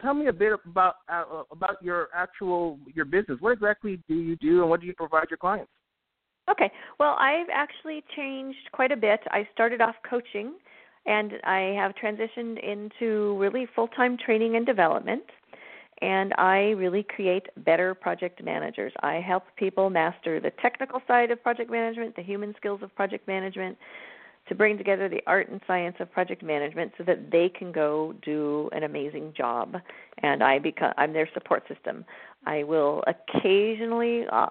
Tell 0.01 0.15
me 0.15 0.27
a 0.27 0.33
bit 0.33 0.53
about 0.67 0.97
uh, 1.09 1.45
about 1.51 1.83
your 1.83 2.09
actual 2.15 2.79
your 2.93 3.05
business. 3.05 3.39
What 3.41 3.53
exactly 3.53 4.01
do 4.09 4.15
you 4.15 4.37
do, 4.37 4.61
and 4.63 4.71
what 4.71 4.81
do 4.81 4.87
you 4.87 4.95
provide 4.95 5.27
your 5.31 5.39
clients? 5.39 5.71
Okay. 6.51 6.71
Well, 6.99 7.17
I've 7.19 7.47
actually 7.53 8.03
changed 8.17 8.59
quite 8.73 8.91
a 8.91 8.97
bit. 8.97 9.21
I 9.31 9.49
started 9.55 9.81
off 9.81 9.95
coaching 10.09 10.55
and 11.07 11.35
I 11.45 11.75
have 11.77 11.95
transitioned 11.95 12.63
into 12.63 13.37
really 13.39 13.67
full 13.75 13.89
time 13.89 14.17
training 14.17 14.57
and 14.57 14.67
development. 14.67 15.23
And 16.01 16.35
I 16.37 16.75
really 16.77 17.05
create 17.05 17.47
better 17.59 17.95
project 17.95 18.43
managers. 18.43 18.93
I 19.05 19.21
help 19.25 19.45
people 19.57 19.89
master 19.89 20.41
the 20.41 20.51
technical 20.61 21.01
side 21.07 21.31
of 21.31 21.41
project 21.45 21.71
management, 21.71 22.17
the 22.17 22.23
human 22.23 22.55
skills 22.57 22.81
of 22.83 22.93
project 22.97 23.29
management, 23.29 23.79
to 24.49 24.55
bring 24.55 24.77
together 24.77 25.09
the 25.09 25.21
art 25.27 25.49
and 25.49 25.61
science 25.67 25.97
of 26.01 26.11
project 26.11 26.43
management 26.43 26.93
so 26.99 27.05
that 27.05 27.31
they 27.31 27.49
can 27.49 27.71
go 27.71 28.15
do 28.23 28.69
an 28.73 28.83
amazing 28.83 29.33
job. 29.37 29.77
And 30.23 30.43
i 30.43 30.59
become 30.59 30.93
i'm 30.97 31.13
their 31.13 31.29
support 31.35 31.63
system. 31.69 32.05
I 32.45 32.65
will 32.65 33.05
occasionally 33.07 34.25
uh, 34.31 34.49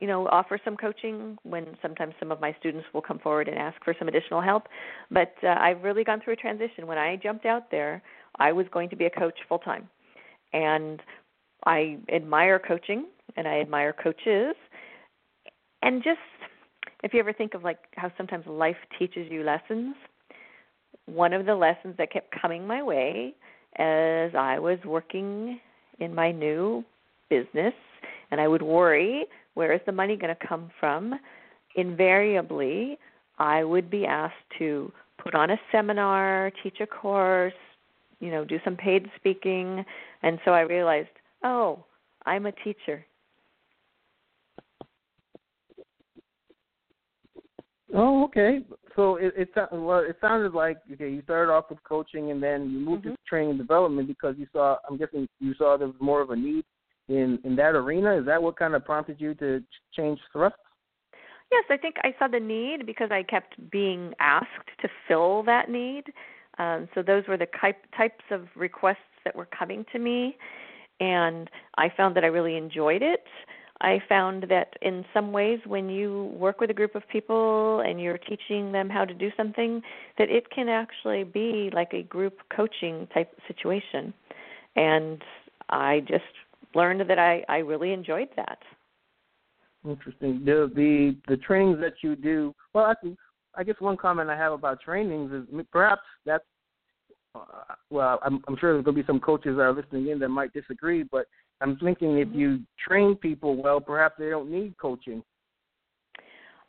you 0.00 0.06
know 0.06 0.26
offer 0.28 0.58
some 0.64 0.76
coaching 0.76 1.38
when 1.44 1.76
sometimes 1.80 2.14
some 2.18 2.32
of 2.32 2.40
my 2.40 2.54
students 2.58 2.86
will 2.92 3.02
come 3.02 3.18
forward 3.18 3.48
and 3.48 3.58
ask 3.58 3.82
for 3.84 3.94
some 3.98 4.08
additional 4.08 4.40
help. 4.40 4.64
But 5.10 5.34
uh, 5.42 5.54
i've 5.58 5.82
really 5.82 6.04
gone 6.04 6.20
through 6.20 6.34
a 6.34 6.36
transition. 6.36 6.86
When 6.86 6.98
i 6.98 7.16
jumped 7.16 7.46
out 7.46 7.70
there 7.70 8.02
i 8.36 8.52
was 8.52 8.66
going 8.72 8.90
to 8.90 8.96
be 8.96 9.06
a 9.06 9.10
coach 9.10 9.38
full 9.48 9.58
time 9.60 9.88
and 10.52 11.00
i 11.64 11.98
admire 12.12 12.58
coaching 12.58 13.06
and 13.36 13.46
i 13.46 13.60
admire 13.60 13.92
coaches. 13.92 14.56
And 15.80 16.02
just 16.02 16.18
if 17.02 17.14
you 17.14 17.20
ever 17.20 17.32
think 17.32 17.54
of 17.54 17.64
like 17.64 17.78
how 17.96 18.10
sometimes 18.16 18.46
life 18.46 18.76
teaches 18.98 19.30
you 19.30 19.42
lessons 19.42 19.94
one 21.06 21.32
of 21.32 21.46
the 21.46 21.54
lessons 21.54 21.94
that 21.98 22.12
kept 22.12 22.34
coming 22.40 22.66
my 22.66 22.82
way 22.82 23.34
as 23.76 24.34
i 24.34 24.58
was 24.58 24.78
working 24.84 25.60
in 26.00 26.14
my 26.14 26.30
new 26.30 26.84
business 27.30 27.74
and 28.30 28.40
i 28.40 28.48
would 28.48 28.62
worry 28.62 29.26
where 29.58 29.72
is 29.72 29.80
the 29.86 29.92
money 29.92 30.14
going 30.14 30.32
to 30.32 30.46
come 30.46 30.70
from? 30.78 31.18
Invariably, 31.74 32.96
I 33.40 33.64
would 33.64 33.90
be 33.90 34.06
asked 34.06 34.34
to 34.58 34.92
put 35.20 35.34
on 35.34 35.50
a 35.50 35.58
seminar, 35.72 36.52
teach 36.62 36.76
a 36.80 36.86
course, 36.86 37.52
you 38.20 38.30
know, 38.30 38.44
do 38.44 38.60
some 38.64 38.76
paid 38.76 39.10
speaking, 39.16 39.84
and 40.22 40.38
so 40.44 40.52
I 40.52 40.60
realized, 40.60 41.08
oh, 41.42 41.84
I'm 42.24 42.46
a 42.46 42.52
teacher. 42.52 43.04
Oh, 47.94 48.24
okay. 48.24 48.60
So 48.96 49.16
it 49.16 49.32
it 49.36 49.48
well, 49.72 50.00
it 50.00 50.16
sounded 50.20 50.52
like 50.52 50.78
okay, 50.92 51.10
you 51.10 51.22
started 51.22 51.52
off 51.52 51.70
with 51.70 51.82
coaching 51.84 52.30
and 52.30 52.42
then 52.42 52.70
you 52.70 52.78
moved 52.78 53.04
mm-hmm. 53.04 53.12
to 53.12 53.18
training 53.28 53.50
and 53.50 53.58
development 53.58 54.08
because 54.08 54.34
you 54.38 54.46
saw. 54.52 54.76
I'm 54.88 54.98
guessing 54.98 55.28
you 55.40 55.54
saw 55.54 55.76
there 55.76 55.86
was 55.86 55.96
more 56.00 56.20
of 56.20 56.30
a 56.30 56.36
need 56.36 56.64
in 57.08 57.38
in 57.44 57.56
that 57.56 57.74
arena? 57.74 58.18
Is 58.18 58.26
that 58.26 58.42
what 58.42 58.58
kind 58.58 58.74
of 58.74 58.84
prompted 58.84 59.20
you 59.20 59.34
to 59.34 59.62
change 59.94 60.18
thrust? 60.32 60.56
Yes, 61.50 61.64
I 61.70 61.78
think 61.78 61.96
I 62.02 62.14
saw 62.18 62.28
the 62.28 62.40
need 62.40 62.84
because 62.84 63.10
I 63.10 63.22
kept 63.22 63.54
being 63.70 64.12
asked 64.20 64.46
to 64.82 64.88
fill 65.06 65.42
that 65.44 65.70
need. 65.70 66.04
Um, 66.58 66.88
so 66.94 67.02
those 67.02 67.24
were 67.26 67.38
the 67.38 67.46
type, 67.58 67.78
types 67.96 68.24
of 68.30 68.48
requests 68.54 68.98
that 69.24 69.34
were 69.34 69.46
coming 69.46 69.84
to 69.92 69.98
me, 69.98 70.36
and 71.00 71.48
I 71.78 71.90
found 71.96 72.16
that 72.16 72.24
I 72.24 72.26
really 72.26 72.56
enjoyed 72.56 73.02
it. 73.02 73.24
I 73.80 74.02
found 74.08 74.44
that 74.50 74.74
in 74.82 75.04
some 75.14 75.30
ways, 75.32 75.60
when 75.64 75.88
you 75.88 76.32
work 76.34 76.60
with 76.60 76.70
a 76.70 76.74
group 76.74 76.94
of 76.96 77.08
people 77.08 77.80
and 77.86 78.00
you're 78.00 78.18
teaching 78.18 78.72
them 78.72 78.90
how 78.90 79.04
to 79.04 79.14
do 79.14 79.30
something, 79.36 79.80
that 80.18 80.28
it 80.30 80.50
can 80.50 80.68
actually 80.68 81.22
be 81.24 81.70
like 81.72 81.92
a 81.92 82.02
group 82.02 82.38
coaching 82.54 83.06
type 83.14 83.30
situation. 83.46 84.12
And 84.74 85.22
I 85.68 86.00
just 86.00 86.24
learned 86.74 87.08
that 87.08 87.18
I, 87.18 87.44
I 87.48 87.58
really 87.58 87.92
enjoyed 87.92 88.28
that. 88.36 88.58
Interesting. 89.88 90.42
The 90.44 90.70
the 90.74 91.16
the 91.28 91.36
trainings 91.36 91.78
that 91.80 91.94
you 92.02 92.16
do. 92.16 92.52
Well, 92.74 92.86
actually, 92.86 93.16
I 93.54 93.62
guess 93.62 93.76
one 93.78 93.96
comment 93.96 94.28
I 94.28 94.36
have 94.36 94.52
about 94.52 94.80
trainings 94.80 95.32
is 95.32 95.64
perhaps 95.70 96.02
that's. 96.26 96.44
Uh, 97.34 97.44
well, 97.90 98.18
I'm, 98.24 98.42
I'm 98.48 98.56
sure 98.58 98.72
there's 98.72 98.84
going 98.84 98.96
to 98.96 99.02
be 99.02 99.06
some 99.06 99.20
coaches 99.20 99.56
that 99.56 99.62
are 99.62 99.72
listening 99.72 100.08
in 100.08 100.18
that 100.18 100.30
might 100.30 100.52
disagree, 100.52 101.04
but 101.04 101.26
I'm 101.60 101.76
thinking 101.78 102.18
if 102.18 102.28
mm-hmm. 102.28 102.38
you 102.38 102.60
train 102.86 103.16
people 103.16 103.60
well, 103.60 103.80
perhaps 103.80 104.16
they 104.18 104.30
don't 104.30 104.50
need 104.50 104.76
coaching. 104.78 105.22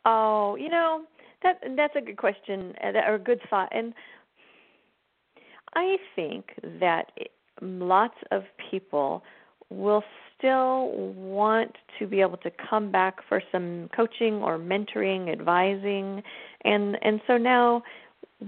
Oh, 0.04 0.56
you 0.56 0.68
know 0.68 1.02
that 1.42 1.60
that's 1.76 1.94
a 1.96 2.00
good 2.00 2.16
question 2.16 2.74
uh, 2.82 2.98
or 3.06 3.14
a 3.14 3.18
good 3.18 3.40
thought, 3.48 3.68
and 3.72 3.92
I 5.74 5.96
think 6.16 6.46
that 6.80 7.12
lots 7.60 8.16
of 8.30 8.42
people 8.70 9.22
will 9.68 10.02
still 10.36 10.90
want 11.14 11.76
to 11.98 12.06
be 12.06 12.20
able 12.20 12.38
to 12.38 12.50
come 12.68 12.90
back 12.90 13.18
for 13.28 13.42
some 13.52 13.88
coaching 13.94 14.34
or 14.36 14.58
mentoring, 14.58 15.30
advising, 15.30 16.22
and 16.64 16.96
and 17.02 17.20
so 17.26 17.36
now 17.36 17.82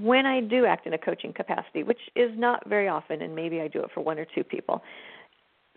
when 0.01 0.25
I 0.25 0.41
do 0.41 0.65
act 0.65 0.87
in 0.87 0.95
a 0.95 0.99
coaching 0.99 1.33
capacity, 1.35 1.83
which 1.83 2.01
is 2.17 2.31
not 2.37 2.67
very 2.67 2.89
often, 2.89 3.21
and 3.21 3.35
maybe 3.35 3.61
I 3.61 3.69
do 3.69 3.83
it 3.83 3.91
for 3.93 4.01
one 4.01 4.19
or 4.19 4.27
two 4.35 4.43
people, 4.43 4.83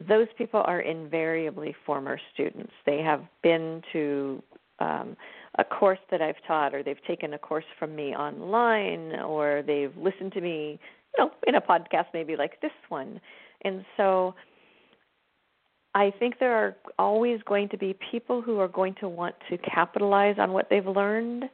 those 0.08 0.28
people 0.38 0.62
are 0.66 0.82
invariably 0.82 1.76
former 1.86 2.20
students. 2.34 2.74
They 2.86 3.00
have 3.00 3.22
been 3.42 3.82
to 3.94 4.44
um, 4.80 5.16
a 5.58 5.64
course 5.64 6.00
that 6.12 6.22
I've 6.22 6.36
taught, 6.48 6.76
or 6.76 6.84
they've 6.84 7.04
taken 7.08 7.34
a 7.34 7.38
course 7.38 7.66
from 7.80 7.96
me 7.96 8.14
online, 8.16 9.20
or 9.22 9.64
they've 9.66 9.96
listened 9.96 10.34
to 10.34 10.42
me, 10.42 10.80
you 11.18 11.26
know, 11.26 11.32
in 11.48 11.56
a 11.56 11.62
podcast 11.62 12.08
maybe 12.14 12.36
like 12.36 12.60
this 12.62 12.72
one. 12.90 13.22
And 13.64 13.86
so 13.96 14.36
I 15.94 16.12
think 16.20 16.40
there 16.40 16.54
are 16.54 16.76
always 17.00 17.40
going 17.46 17.70
to 17.70 17.78
be 17.78 17.96
people 18.12 18.42
who 18.42 18.60
are 18.60 18.68
going 18.68 18.96
to 19.00 19.08
want 19.08 19.36
to 19.50 19.58
capitalize 19.60 20.36
on 20.38 20.52
what 20.52 20.70
they've 20.70 20.86
learned 20.86 21.46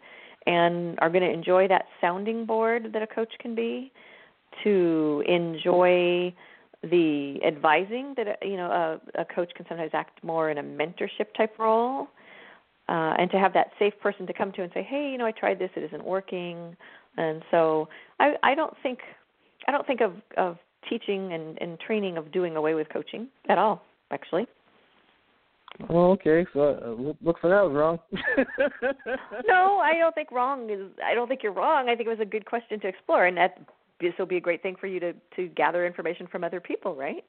and 0.48 0.98
are 1.00 1.10
going 1.10 1.24
to 1.24 1.32
enjoy 1.32 1.68
that 1.68 1.86
sounding 2.02 2.46
board 2.48 2.92
that 2.94 3.04
a 3.04 3.08
coach 3.08 3.32
can 3.40 3.54
be, 3.54 3.92
to 4.64 5.24
enjoy 5.28 6.34
the 6.84 7.40
advising 7.46 8.14
that 8.18 8.40
you 8.42 8.58
know 8.58 9.00
a, 9.16 9.22
a 9.22 9.26
coach 9.26 9.52
can 9.56 9.66
sometimes 9.68 9.92
act 9.94 10.24
more 10.24 10.50
in 10.50 10.58
a 10.58 10.64
mentorship 10.64 11.34
type 11.38 11.58
role, 11.60 12.08
uh, 12.90 13.14
and 13.18 13.30
to 13.32 13.38
have 13.38 13.54
that 13.54 13.72
safe 13.78 13.94
person 14.02 14.26
to 14.28 14.34
come 14.34 14.52
to 14.54 14.64
and 14.64 14.72
say, 14.74 14.84
hey, 14.90 15.10
you 15.12 15.18
know, 15.18 15.26
I 15.26 15.32
tried 15.32 15.60
this, 15.60 15.70
it 15.76 15.84
isn't 15.84 16.04
working, 16.04 16.76
and 17.18 17.44
so 17.52 17.88
I, 18.20 18.34
I 18.44 18.56
don't 18.56 18.74
think 18.82 19.00
I 19.68 19.72
don't 19.72 19.86
think 19.86 20.02
of 20.02 20.14
of 20.38 20.58
teaching 20.90 21.34
and, 21.34 21.62
and 21.62 21.80
training 21.80 22.18
of 22.18 22.32
doing 22.32 22.56
away 22.56 22.74
with 22.74 22.88
coaching 22.90 23.28
at 23.50 23.58
all 23.58 23.84
actually. 24.12 24.48
Oh, 25.90 26.12
okay. 26.12 26.46
So 26.54 26.62
uh, 26.62 27.14
looks 27.26 27.42
like 27.44 27.54
I 27.54 27.64
was 27.64 27.74
wrong. 27.74 28.00
no, 29.48 29.78
I 29.78 29.94
don't 29.98 30.14
think 30.14 30.32
wrong 30.32 30.70
is. 30.70 30.88
I 31.04 31.14
don't 31.14 31.28
think 31.28 31.42
you're 31.44 31.54
wrong. 31.54 31.90
I 31.90 31.96
think 31.96 32.08
it 32.08 32.10
was 32.10 32.20
a 32.20 32.26
good 32.26 32.46
question 32.46 32.80
to 32.82 32.88
explore, 32.88 33.26
and 33.26 33.38
that 33.38 33.58
this 34.02 34.14
will 34.20 34.26
be 34.26 34.38
a 34.38 34.42
great 34.42 34.62
thing 34.62 34.76
for 34.80 34.88
you 34.88 35.00
to 35.00 35.14
to 35.36 35.48
gather 35.50 35.86
information 35.86 36.28
from 36.28 36.44
other 36.44 36.60
people, 36.60 36.96
right? 36.96 37.24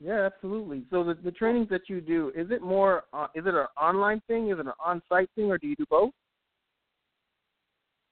Yeah, 0.00 0.26
absolutely. 0.26 0.84
So 0.90 1.04
the 1.04 1.14
the 1.14 1.32
trainings 1.32 1.68
that 1.70 1.88
you 1.88 2.00
do, 2.00 2.32
is 2.34 2.50
it 2.50 2.62
more? 2.62 3.04
Uh, 3.12 3.26
is 3.34 3.46
it 3.46 3.54
an 3.54 3.66
online 3.80 4.22
thing? 4.28 4.50
Is 4.50 4.58
it 4.58 4.66
an 4.66 4.72
on-site 4.84 5.30
thing, 5.34 5.50
or 5.50 5.58
do 5.58 5.66
you 5.66 5.76
do 5.76 5.86
both? 5.90 6.10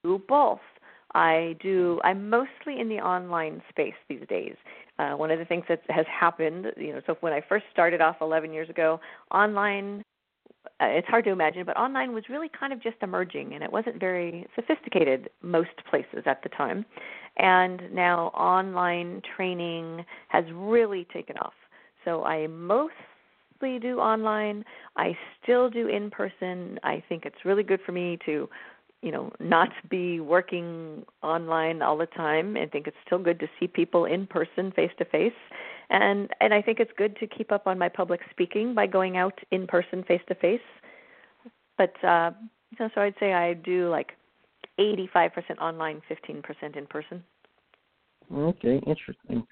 Do 0.03 0.21
both. 0.27 0.59
I 1.13 1.55
do. 1.61 1.99
I'm 2.03 2.29
mostly 2.29 2.79
in 2.79 2.89
the 2.89 2.97
online 2.97 3.61
space 3.69 3.93
these 4.09 4.27
days. 4.27 4.55
Uh, 4.99 5.13
one 5.13 5.31
of 5.31 5.39
the 5.39 5.45
things 5.45 5.63
that 5.69 5.81
has 5.89 6.05
happened, 6.07 6.67
you 6.75 6.91
know, 6.93 7.01
so 7.07 7.15
when 7.21 7.31
I 7.31 7.41
first 7.47 7.65
started 7.71 8.01
off 8.01 8.17
11 8.21 8.53
years 8.53 8.69
ago, 8.69 8.99
online. 9.31 10.03
Uh, 10.79 10.85
it's 10.85 11.07
hard 11.07 11.25
to 11.25 11.31
imagine, 11.31 11.65
but 11.65 11.77
online 11.77 12.13
was 12.13 12.23
really 12.29 12.49
kind 12.49 12.71
of 12.71 12.81
just 12.81 12.97
emerging, 13.01 13.53
and 13.53 13.63
it 13.63 13.71
wasn't 13.71 13.99
very 13.99 14.45
sophisticated 14.55 15.29
most 15.41 15.69
places 15.89 16.23
at 16.25 16.43
the 16.43 16.49
time. 16.49 16.85
And 17.37 17.81
now 17.91 18.27
online 18.27 19.21
training 19.35 20.05
has 20.29 20.45
really 20.53 21.07
taken 21.13 21.37
off. 21.37 21.53
So 22.05 22.23
I 22.23 22.47
mostly 22.47 23.79
do 23.81 23.99
online. 23.99 24.63
I 24.95 25.17
still 25.41 25.69
do 25.69 25.87
in 25.87 26.09
person. 26.09 26.79
I 26.83 27.03
think 27.09 27.25
it's 27.25 27.45
really 27.45 27.63
good 27.63 27.79
for 27.85 27.91
me 27.91 28.17
to 28.25 28.49
you 29.01 29.11
know 29.11 29.31
not 29.39 29.69
be 29.89 30.19
working 30.19 31.05
online 31.23 31.81
all 31.81 31.97
the 31.97 32.07
time. 32.07 32.57
I 32.57 32.65
think 32.65 32.87
it's 32.87 32.97
still 33.05 33.19
good 33.19 33.39
to 33.39 33.47
see 33.59 33.67
people 33.67 34.05
in 34.05 34.27
person 34.27 34.71
face 34.71 34.91
to 34.97 35.05
face 35.05 35.33
and 35.89 36.29
and 36.41 36.53
i 36.53 36.61
think 36.61 36.81
it's 36.81 36.91
good 36.97 37.15
to 37.15 37.25
keep 37.25 37.49
up 37.49 37.65
on 37.65 37.79
my 37.79 37.87
public 37.87 38.19
speaking 38.29 38.73
by 38.73 38.85
going 38.85 39.15
out 39.15 39.39
in 39.51 39.65
person 39.65 40.03
face 40.03 40.19
to 40.27 40.35
face 40.35 40.59
but 41.77 41.93
uh 42.03 42.31
so, 42.77 42.89
so 42.93 42.99
i'd 42.99 43.15
say 43.21 43.33
i 43.33 43.53
do 43.53 43.89
like 43.89 44.11
85% 44.79 45.57
online 45.59 46.01
15% 46.09 46.77
in 46.77 46.85
person. 46.87 47.23
Okay, 48.33 48.81
interesting. 48.85 49.45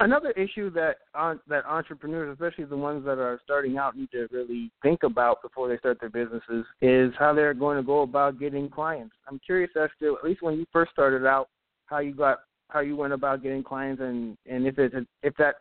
Another 0.00 0.30
issue 0.32 0.70
that 0.70 0.96
uh, 1.14 1.34
that 1.48 1.64
entrepreneurs, 1.66 2.32
especially 2.32 2.64
the 2.64 2.76
ones 2.76 3.04
that 3.04 3.18
are 3.18 3.40
starting 3.44 3.78
out, 3.78 3.96
need 3.96 4.10
to 4.10 4.26
really 4.30 4.70
think 4.82 5.02
about 5.02 5.42
before 5.42 5.68
they 5.68 5.76
start 5.78 5.98
their 6.00 6.10
businesses 6.10 6.64
is 6.80 7.12
how 7.18 7.32
they're 7.32 7.54
going 7.54 7.76
to 7.76 7.82
go 7.82 8.02
about 8.02 8.38
getting 8.38 8.68
clients. 8.68 9.14
I'm 9.28 9.38
curious 9.44 9.70
as 9.80 9.90
to 10.00 10.16
at 10.16 10.24
least 10.24 10.42
when 10.42 10.54
you 10.58 10.66
first 10.72 10.92
started 10.92 11.26
out, 11.26 11.48
how 11.86 11.98
you 11.98 12.14
got 12.14 12.38
how 12.68 12.80
you 12.80 12.96
went 12.96 13.12
about 13.12 13.42
getting 13.42 13.62
clients, 13.62 14.02
and 14.02 14.36
and 14.46 14.66
if 14.66 14.78
it 14.78 14.92
if 15.22 15.34
that 15.36 15.56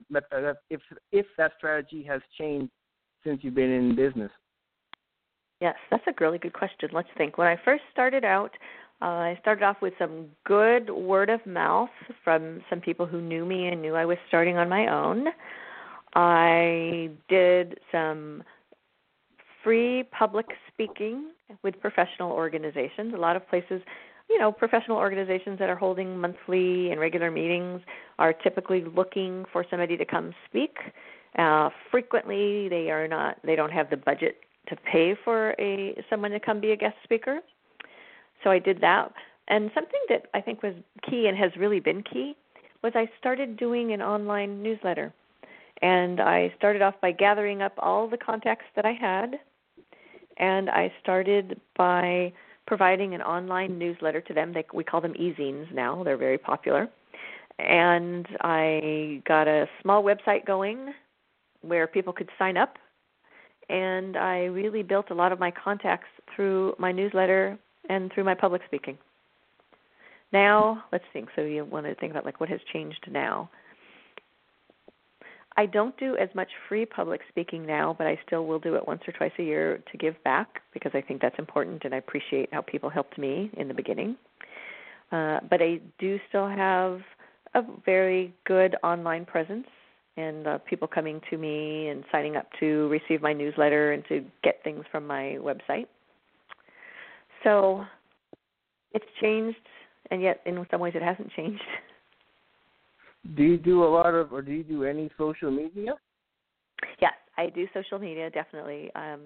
if 0.70 0.82
if 1.12 1.26
that 1.38 1.52
strategy 1.58 2.04
has 2.04 2.22
changed 2.38 2.72
since 3.24 3.40
you've 3.44 3.56
been 3.56 3.72
in 3.72 3.96
business. 3.96 4.32
Yes, 5.62 5.76
that's 5.90 6.04
a 6.08 6.14
really 6.20 6.38
good 6.38 6.54
question. 6.54 6.90
Let's 6.92 7.08
think. 7.18 7.38
When 7.38 7.48
I 7.48 7.58
first 7.64 7.84
started 7.92 8.26
out, 8.26 8.52
uh, 9.02 9.06
I 9.06 9.38
started 9.42 9.64
off 9.64 9.78
with 9.82 9.94
some 10.00 10.28
good 10.46 10.90
word 10.90 11.30
of 11.30 11.46
mouth 11.46 11.90
from 12.24 12.62
some 12.70 12.80
people 12.80 13.06
who 13.06 13.22
knew 13.22 13.46
me 13.46 13.68
and 13.68 13.82
knew 13.82 13.96
I 13.96 14.06
was 14.06 14.18
starting 14.28 14.58
on 14.58 14.70
my 14.70 14.88
own. 14.88 15.28
I 16.16 17.10
did 17.28 17.78
some 17.92 18.44
free 19.64 20.04
public 20.18 20.46
speaking 20.72 21.32
with 21.62 21.80
professional 21.82 22.32
organizations. 22.32 23.14
A 23.14 23.18
lot 23.18 23.36
of 23.36 23.48
places, 23.50 23.82
you 24.30 24.40
know, 24.40 24.52
professional 24.52 24.98
organizations 24.98 25.60
that 25.60 25.70
are 25.70 25.76
holding 25.76 26.18
monthly 26.18 26.92
and 26.92 27.00
regular 27.00 27.30
meetings 27.30 27.82
are 28.18 28.32
typically 28.32 28.86
looking 28.96 29.44
for 29.52 29.66
somebody 29.70 29.98
to 29.98 30.06
come 30.06 30.34
speak. 30.48 30.78
Uh, 31.38 31.70
frequently, 31.92 32.70
they 32.70 32.92
are 32.92 33.10
not. 33.10 33.38
They 33.44 33.58
don't 33.58 33.72
have 33.72 33.90
the 33.90 33.98
budget 33.98 34.38
to 34.70 34.76
pay 34.78 35.16
for 35.24 35.54
a 35.60 36.02
someone 36.10 36.32
to 36.32 36.40
come 36.40 36.62
be 36.62 36.72
a 36.72 36.78
guest 36.78 36.96
speaker. 37.04 37.42
So 38.46 38.52
I 38.52 38.60
did 38.60 38.80
that. 38.82 39.12
And 39.48 39.72
something 39.74 40.00
that 40.10 40.28
I 40.34 40.40
think 40.40 40.62
was 40.64 40.76
key 41.10 41.28
and 41.28 41.38
has 41.38 41.52
really 41.58 41.80
been 41.80 42.04
key 42.04 42.38
was 42.84 42.94
I 42.96 43.10
started 43.20 43.58
doing 43.58 43.92
an 43.92 44.02
online 44.02 44.62
newsletter. 44.62 45.12
And 45.82 46.22
I 46.22 46.54
started 46.58 46.82
off 46.82 46.94
by 47.02 47.12
gathering 47.12 47.62
up 47.62 47.74
all 47.80 48.08
the 48.08 48.18
contacts 48.18 48.66
that 48.76 48.86
I 48.86 48.92
had. 48.94 49.40
And 50.38 50.70
I 50.70 50.94
started 51.02 51.60
by 51.76 52.34
providing 52.68 53.16
an 53.16 53.22
online 53.22 53.80
newsletter 53.80 54.22
to 54.22 54.34
them. 54.34 54.54
They, 54.54 54.64
we 54.74 54.84
call 54.84 55.02
them 55.02 55.16
e-zines 55.18 55.74
now, 55.74 56.04
they're 56.04 56.18
very 56.18 56.38
popular. 56.38 56.88
And 57.58 58.28
I 58.42 59.22
got 59.28 59.48
a 59.48 59.68
small 59.82 60.04
website 60.04 60.46
going 60.46 60.94
where 61.62 61.88
people 61.88 62.14
could 62.14 62.30
sign 62.38 62.58
up. 62.58 62.78
And 63.70 64.18
I 64.18 64.46
really 64.46 64.84
built 64.84 65.10
a 65.10 65.16
lot 65.16 65.32
of 65.32 65.40
my 65.40 65.52
contacts 65.52 66.10
through 66.36 66.76
my 66.78 66.92
newsletter 66.92 67.58
and 67.90 68.12
through 68.14 68.24
my 68.24 68.34
public 68.34 68.62
speaking. 68.66 68.98
Now, 70.34 70.84
let's 70.92 71.04
think. 71.14 71.30
So 71.36 71.42
you 71.42 71.66
want 71.66 71.86
to 71.86 71.96
think 71.96 72.12
about 72.12 72.26
like 72.26 72.40
what 72.40 72.50
has 72.50 72.60
changed 72.74 73.06
now. 73.10 73.50
I 75.58 75.66
don't 75.66 75.98
do 75.98 76.18
as 76.18 76.28
much 76.36 76.50
free 76.68 76.86
public 76.86 77.22
speaking 77.30 77.66
now, 77.66 77.96
but 77.98 78.08
I 78.08 78.20
still 78.26 78.46
will 78.46 78.60
do 78.60 78.76
it 78.76 78.86
once 78.86 79.02
or 79.08 79.14
twice 79.14 79.32
a 79.40 79.44
year 79.44 79.82
to 79.90 79.98
give 79.98 80.22
back 80.24 80.62
because 80.74 80.92
I 80.94 81.02
think 81.02 81.22
that's 81.22 81.40
important 81.40 81.84
and 81.86 81.94
I 81.94 81.98
appreciate 81.98 82.50
how 82.52 82.62
people 82.62 82.90
helped 82.90 83.18
me 83.18 83.50
in 83.56 83.70
the 83.70 83.74
beginning. 83.74 84.18
Uh, 85.12 85.40
but 85.50 85.62
I 85.62 85.80
do 85.98 86.20
still 86.28 86.50
have 86.50 87.00
a 87.54 87.62
very 87.86 88.34
good 88.46 88.76
online 88.84 89.24
presence 89.26 89.68
and 90.18 90.48
uh, 90.48 90.58
people 90.60 90.88
coming 90.88 91.22
to 91.30 91.38
me 91.38 91.88
and 91.88 92.04
signing 92.12 92.36
up 92.36 92.48
to 92.60 92.90
receive 92.90 93.22
my 93.22 93.32
newsletter 93.32 93.94
and 93.94 94.04
to 94.10 94.26
get 94.44 94.62
things 94.64 94.84
from 94.92 95.08
my 95.08 95.38
website. 95.40 95.88
So 97.46 97.86
it's 98.94 99.06
changed, 99.22 99.58
and 100.10 100.22
yet 100.22 100.42
in 100.46 100.66
some 100.72 100.82
ways 100.82 100.94
it 100.96 101.02
hasn't 101.02 101.32
changed. 101.34 101.62
Do 103.36 103.44
you 103.44 103.58
do 103.58 103.84
a 103.84 103.90
lot 103.90 104.14
of, 104.14 104.34
or 104.34 104.42
do 104.42 104.52
you 104.52 104.64
do 104.64 104.84
any 104.84 105.10
social 105.18 105.52
media? 105.52 105.94
Yes, 107.00 107.14
I 107.38 107.50
do 107.50 107.68
social 107.74 108.00
media 108.00 108.30
definitely. 108.30 108.92
Um, 108.96 109.22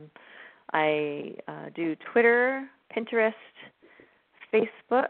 I 0.73 1.35
uh, 1.47 1.69
do 1.75 1.95
Twitter, 2.11 2.69
Pinterest, 2.95 3.33
Facebook. 4.53 5.07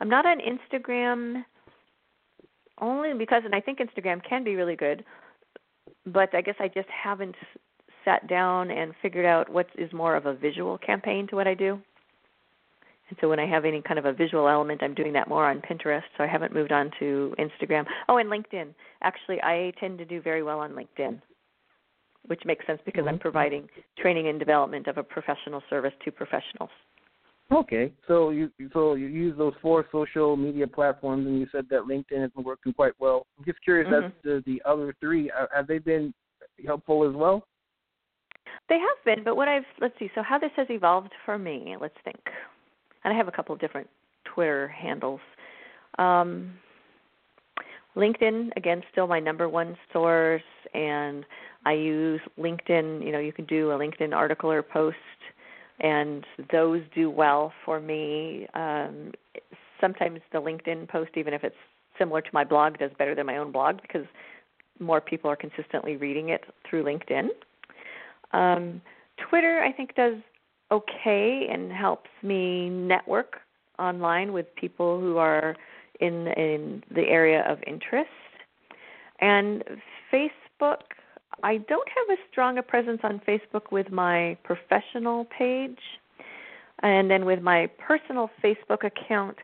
I'm 0.00 0.08
not 0.08 0.24
on 0.24 0.38
Instagram 0.38 1.44
only 2.80 3.12
because, 3.14 3.42
and 3.44 3.54
I 3.54 3.60
think 3.60 3.80
Instagram 3.80 4.20
can 4.28 4.44
be 4.44 4.54
really 4.54 4.76
good, 4.76 5.04
but 6.06 6.34
I 6.34 6.40
guess 6.40 6.54
I 6.60 6.68
just 6.68 6.88
haven't 6.88 7.34
sat 8.04 8.26
down 8.28 8.70
and 8.70 8.92
figured 9.02 9.26
out 9.26 9.50
what 9.50 9.66
is 9.76 9.92
more 9.92 10.16
of 10.16 10.26
a 10.26 10.34
visual 10.34 10.78
campaign 10.78 11.26
to 11.28 11.36
what 11.36 11.46
I 11.46 11.54
do. 11.54 11.80
And 13.08 13.18
so 13.20 13.28
when 13.28 13.38
I 13.38 13.46
have 13.46 13.64
any 13.64 13.80
kind 13.80 13.98
of 13.98 14.04
a 14.04 14.12
visual 14.12 14.48
element, 14.48 14.82
I'm 14.82 14.94
doing 14.94 15.12
that 15.14 15.28
more 15.28 15.48
on 15.48 15.60
Pinterest. 15.60 16.02
So 16.16 16.24
I 16.24 16.26
haven't 16.26 16.52
moved 16.52 16.72
on 16.72 16.90
to 16.98 17.34
Instagram. 17.38 17.84
Oh, 18.08 18.18
and 18.18 18.30
LinkedIn. 18.30 18.74
Actually, 19.02 19.40
I 19.42 19.72
tend 19.80 19.98
to 19.98 20.04
do 20.04 20.20
very 20.20 20.42
well 20.42 20.58
on 20.58 20.72
LinkedIn, 20.72 21.20
which 22.26 22.42
makes 22.44 22.66
sense 22.66 22.80
because 22.84 23.00
mm-hmm. 23.00 23.14
I'm 23.14 23.18
providing 23.18 23.68
training 23.98 24.28
and 24.28 24.38
development 24.38 24.86
of 24.86 24.98
a 24.98 25.02
professional 25.02 25.62
service 25.70 25.94
to 26.04 26.12
professionals. 26.12 26.70
Okay, 27.50 27.92
so 28.06 28.28
you 28.28 28.50
so 28.74 28.92
you 28.92 29.06
use 29.06 29.34
those 29.38 29.54
four 29.62 29.86
social 29.90 30.36
media 30.36 30.66
platforms, 30.66 31.26
and 31.26 31.38
you 31.38 31.46
said 31.50 31.64
that 31.70 31.80
LinkedIn 31.84 32.20
has 32.20 32.30
been 32.32 32.44
working 32.44 32.74
quite 32.74 32.92
well. 32.98 33.26
I'm 33.38 33.44
just 33.46 33.62
curious 33.64 33.88
mm-hmm. 33.88 34.04
as 34.04 34.12
to 34.24 34.42
the 34.44 34.60
other 34.66 34.94
three. 35.00 35.30
Have 35.54 35.66
they 35.66 35.78
been 35.78 36.12
helpful 36.66 37.08
as 37.08 37.14
well? 37.14 37.46
They 38.68 38.78
have 38.78 39.02
been, 39.04 39.24
but 39.24 39.36
what 39.36 39.48
I've 39.48 39.62
let's 39.80 39.94
see. 39.98 40.10
So 40.14 40.22
how 40.22 40.38
this 40.38 40.50
has 40.56 40.66
evolved 40.68 41.12
for 41.24 41.38
me. 41.38 41.74
Let's 41.80 41.96
think. 42.04 42.20
And 43.04 43.12
I 43.12 43.16
have 43.16 43.28
a 43.28 43.32
couple 43.32 43.54
of 43.54 43.60
different 43.60 43.88
Twitter 44.24 44.68
handles. 44.68 45.20
Um, 45.98 46.54
LinkedIn 47.96 48.50
again, 48.56 48.82
still 48.92 49.06
my 49.06 49.18
number 49.18 49.48
one 49.48 49.76
source, 49.92 50.42
and 50.74 51.24
I 51.64 51.72
use 51.72 52.20
LinkedIn. 52.38 53.04
You 53.04 53.12
know, 53.12 53.18
you 53.18 53.32
can 53.32 53.46
do 53.46 53.72
a 53.72 53.78
LinkedIn 53.78 54.14
article 54.14 54.50
or 54.50 54.62
post 54.62 54.96
and 55.80 56.24
those 56.50 56.82
do 56.94 57.10
well 57.10 57.52
for 57.64 57.80
me. 57.80 58.46
Um, 58.54 59.12
sometimes 59.80 60.20
the 60.32 60.40
LinkedIn 60.40 60.88
post, 60.88 61.10
even 61.16 61.34
if 61.34 61.44
it's 61.44 61.56
similar 61.98 62.20
to 62.20 62.30
my 62.32 62.44
blog, 62.44 62.78
does 62.78 62.90
better 62.98 63.14
than 63.14 63.26
my 63.26 63.36
own 63.36 63.52
blog 63.52 63.80
because 63.80 64.06
more 64.80 65.00
people 65.00 65.30
are 65.30 65.36
consistently 65.36 65.96
reading 65.96 66.30
it 66.30 66.44
through 66.68 66.84
LinkedIn. 66.84 67.28
Um, 68.32 68.80
Twitter, 69.28 69.62
I 69.62 69.72
think, 69.72 69.94
does 69.94 70.14
okay 70.70 71.48
and 71.50 71.72
helps 71.72 72.10
me 72.22 72.68
network 72.68 73.40
online 73.78 74.32
with 74.32 74.46
people 74.56 75.00
who 75.00 75.16
are 75.16 75.56
in 76.00 76.28
in 76.28 76.82
the 76.94 77.02
area 77.02 77.44
of 77.48 77.58
interest. 77.66 78.10
And 79.20 79.64
Facebook 80.12 80.82
I 81.42 81.58
don't 81.58 81.88
have 81.88 82.18
as 82.18 82.18
strong 82.30 82.58
a 82.58 82.62
presence 82.62 83.00
on 83.04 83.20
Facebook 83.26 83.70
with 83.70 83.90
my 83.92 84.36
professional 84.42 85.26
page. 85.26 85.78
And 86.82 87.10
then 87.10 87.24
with 87.24 87.42
my 87.42 87.68
personal 87.78 88.30
Facebook 88.42 88.84
account, 88.84 89.36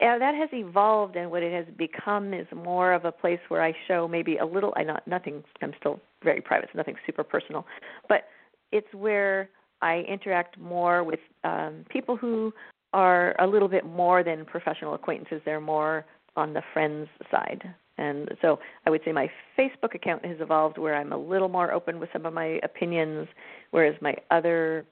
yeah, 0.00 0.18
that 0.18 0.34
has 0.34 0.48
evolved, 0.52 1.16
and 1.16 1.30
what 1.30 1.42
it 1.42 1.52
has 1.52 1.72
become 1.76 2.34
is 2.34 2.46
more 2.54 2.92
of 2.92 3.04
a 3.04 3.12
place 3.12 3.38
where 3.48 3.62
I 3.62 3.72
show 3.86 4.08
maybe 4.08 4.38
a 4.38 4.46
little. 4.46 4.72
I 4.76 4.82
not 4.82 5.06
nothing. 5.06 5.44
I'm 5.60 5.72
still 5.78 6.00
very 6.24 6.40
private, 6.40 6.70
so 6.72 6.78
nothing 6.78 6.96
super 7.06 7.22
personal, 7.22 7.66
but 8.08 8.24
it's 8.72 8.92
where 8.94 9.48
I 9.82 10.04
interact 10.08 10.58
more 10.58 11.04
with 11.04 11.20
um, 11.44 11.84
people 11.90 12.16
who 12.16 12.52
are 12.92 13.34
a 13.40 13.46
little 13.46 13.68
bit 13.68 13.84
more 13.84 14.22
than 14.22 14.44
professional 14.44 14.94
acquaintances. 14.94 15.40
They're 15.44 15.60
more 15.60 16.06
on 16.36 16.54
the 16.54 16.62
friends 16.72 17.08
side. 17.30 17.62
And 17.98 18.30
so 18.40 18.58
I 18.86 18.90
would 18.90 19.02
say 19.04 19.12
my 19.12 19.30
Facebook 19.58 19.94
account 19.94 20.24
has 20.24 20.36
evolved 20.40 20.78
where 20.78 20.94
I'm 20.94 21.12
a 21.12 21.16
little 21.16 21.48
more 21.48 21.72
open 21.72 22.00
with 22.00 22.08
some 22.12 22.24
of 22.24 22.32
my 22.32 22.58
opinions, 22.62 23.28
whereas 23.70 23.94
my 24.00 24.14
other 24.30 24.86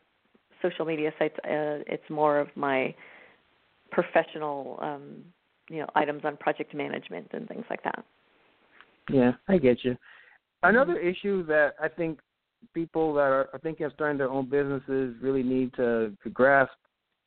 social 0.60 0.84
media 0.84 1.12
sites, 1.18 1.36
uh, 1.44 1.80
it's 1.86 2.08
more 2.10 2.38
of 2.38 2.48
my 2.56 2.94
professional, 3.90 4.78
um, 4.82 5.24
you 5.70 5.78
know, 5.78 5.86
items 5.94 6.22
on 6.24 6.36
project 6.36 6.74
management 6.74 7.28
and 7.32 7.48
things 7.48 7.64
like 7.70 7.82
that. 7.84 8.04
Yeah, 9.10 9.32
I 9.48 9.58
get 9.58 9.82
you. 9.82 9.96
Another 10.62 10.98
issue 10.98 11.44
that 11.46 11.74
I 11.82 11.88
think 11.88 12.18
people 12.74 13.14
that 13.14 13.20
are, 13.20 13.48
are 13.52 13.58
thinking 13.62 13.86
of 13.86 13.92
starting 13.92 14.18
their 14.18 14.30
own 14.30 14.48
businesses 14.48 15.14
really 15.20 15.42
need 15.42 15.72
to, 15.74 16.16
to 16.22 16.30
grasp 16.30 16.72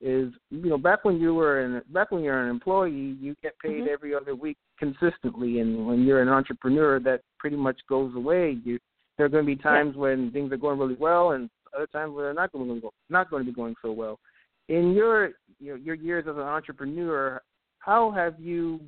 is 0.03 0.33
you 0.49 0.69
know 0.69 0.77
back 0.77 1.05
when 1.05 1.17
you 1.17 1.33
were 1.33 1.61
in 1.61 1.81
back 1.93 2.11
when 2.11 2.21
you're 2.21 2.43
an 2.43 2.49
employee 2.49 3.15
you 3.21 3.33
get 3.41 3.57
paid 3.59 3.71
mm-hmm. 3.71 3.89
every 3.91 4.13
other 4.13 4.35
week 4.35 4.57
consistently 4.77 5.59
and 5.59 5.87
when 5.87 6.03
you're 6.03 6.21
an 6.21 6.27
entrepreneur 6.27 6.99
that 6.99 7.21
pretty 7.39 7.55
much 7.55 7.79
goes 7.87 8.13
away 8.15 8.57
you 8.65 8.77
there 9.17 9.25
are 9.25 9.29
going 9.29 9.45
to 9.45 9.55
be 9.55 9.61
times 9.61 9.93
yeah. 9.95 10.01
when 10.01 10.31
things 10.31 10.51
are 10.51 10.57
going 10.57 10.77
really 10.77 10.97
well 10.99 11.31
and 11.31 11.49
other 11.73 11.87
times 11.87 12.13
where 12.13 12.25
they're 12.25 12.33
not 12.33 12.51
going 12.51 12.67
to 12.67 12.81
go 12.81 12.91
not 13.09 13.29
going 13.29 13.45
to 13.45 13.49
be 13.49 13.55
going 13.55 13.75
so 13.81 13.93
well 13.93 14.19
in 14.67 14.91
your 14.91 15.31
you 15.59 15.71
know, 15.71 15.75
your 15.75 15.95
years 15.95 16.25
as 16.27 16.35
an 16.35 16.41
entrepreneur 16.41 17.41
how 17.79 18.11
have 18.11 18.37
you 18.37 18.81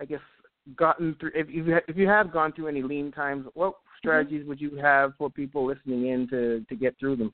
i 0.00 0.04
guess 0.06 0.20
gotten 0.76 1.14
through 1.20 1.32
if 1.34 1.48
you 1.50 1.78
if 1.88 1.96
you 1.96 2.08
have 2.08 2.32
gone 2.32 2.52
through 2.52 2.68
any 2.68 2.82
lean 2.82 3.12
times 3.12 3.46
what 3.54 3.72
mm-hmm. 3.72 3.98
strategies 3.98 4.40
mm-hmm. 4.40 4.48
would 4.48 4.60
you 4.60 4.76
have 4.76 5.12
for 5.18 5.28
people 5.28 5.66
listening 5.66 6.08
in 6.08 6.28
to 6.28 6.64
to 6.68 6.74
get 6.74 6.98
through 6.98 7.16
them 7.16 7.32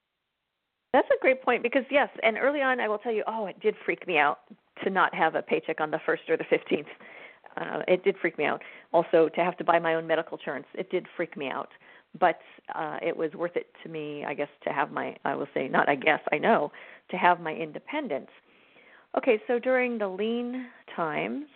that's 0.92 1.08
a 1.10 1.20
great 1.20 1.42
point 1.42 1.62
because 1.62 1.84
yes, 1.90 2.08
and 2.22 2.36
early 2.36 2.62
on 2.62 2.80
I 2.80 2.88
will 2.88 2.98
tell 2.98 3.12
you, 3.12 3.22
oh, 3.26 3.46
it 3.46 3.60
did 3.60 3.74
freak 3.84 4.06
me 4.06 4.18
out 4.18 4.40
to 4.82 4.90
not 4.90 5.14
have 5.14 5.34
a 5.34 5.42
paycheck 5.42 5.80
on 5.80 5.90
the 5.90 6.00
first 6.04 6.22
or 6.28 6.36
the 6.36 6.44
fifteenth. 6.50 6.88
uh, 7.56 7.82
it 7.86 8.02
did 8.02 8.16
freak 8.20 8.38
me 8.38 8.44
out. 8.44 8.62
Also, 8.92 9.28
to 9.34 9.44
have 9.44 9.56
to 9.58 9.64
buy 9.64 9.78
my 9.78 9.94
own 9.94 10.06
medical 10.06 10.36
insurance, 10.36 10.66
it 10.74 10.90
did 10.90 11.06
freak 11.16 11.36
me 11.36 11.48
out. 11.48 11.68
But 12.18 12.40
uh, 12.74 12.98
it 13.00 13.16
was 13.16 13.32
worth 13.34 13.54
it 13.54 13.66
to 13.84 13.88
me, 13.88 14.24
I 14.26 14.34
guess, 14.34 14.48
to 14.64 14.70
have 14.70 14.90
my, 14.90 15.16
I 15.24 15.36
will 15.36 15.46
say, 15.54 15.68
not 15.68 15.88
I 15.88 15.94
guess, 15.94 16.20
I 16.32 16.38
know, 16.38 16.72
to 17.10 17.16
have 17.16 17.40
my 17.40 17.52
independence. 17.52 18.30
Okay, 19.16 19.40
so 19.46 19.60
during 19.60 19.96
the 19.96 20.08
lean 20.08 20.66
times, 20.96 21.46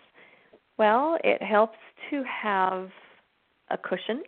well, 0.78 1.18
it 1.22 1.42
helps 1.42 1.78
to 2.10 2.22
have 2.24 2.90
a 3.70 3.78
cushion. 3.78 4.22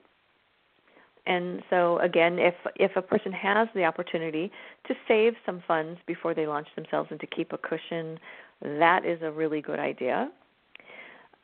And 1.27 1.63
so 1.71 1.99
again, 1.99 2.39
if 2.39 2.55
if 2.77 2.95
a 2.95 3.03
person 3.03 3.33
has 3.33 3.69
the 3.75 3.85
opportunity 3.85 4.51
to 4.87 4.95
save 5.09 5.35
some 5.45 5.63
funds 5.67 5.99
before 6.07 6.35
they 6.35 6.47
launch 6.47 6.69
themselves 6.77 7.09
and 7.11 7.19
to 7.21 7.27
keep 7.27 7.53
a 7.53 7.59
cushion, 7.59 8.19
that 8.63 9.05
is 9.05 9.21
a 9.23 9.31
really 9.31 9.61
good 9.61 9.81
idea. 9.81 10.31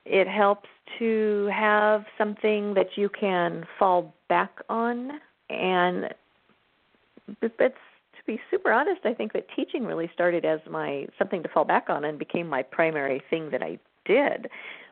It 0.04 0.28
helps 0.28 0.68
to 0.98 1.48
have 1.52 2.04
something 2.16 2.74
that 2.74 2.96
you 2.96 3.08
can 3.08 3.64
fall 3.78 4.14
back 4.28 4.60
on 4.68 5.20
and 5.50 6.14
it's 7.40 7.74
to 8.26 8.26
be 8.26 8.40
super 8.50 8.72
honest, 8.72 9.00
I 9.04 9.14
think 9.14 9.32
that 9.32 9.46
teaching 9.54 9.84
really 9.84 10.10
started 10.14 10.44
as 10.44 10.60
my 10.70 11.06
something 11.18 11.42
to 11.42 11.48
fall 11.48 11.64
back 11.64 11.86
on 11.88 12.04
and 12.04 12.18
became 12.18 12.46
my 12.46 12.62
primary 12.62 13.22
thing 13.30 13.50
that 13.50 13.62
I 13.62 13.78
did. 14.04 14.48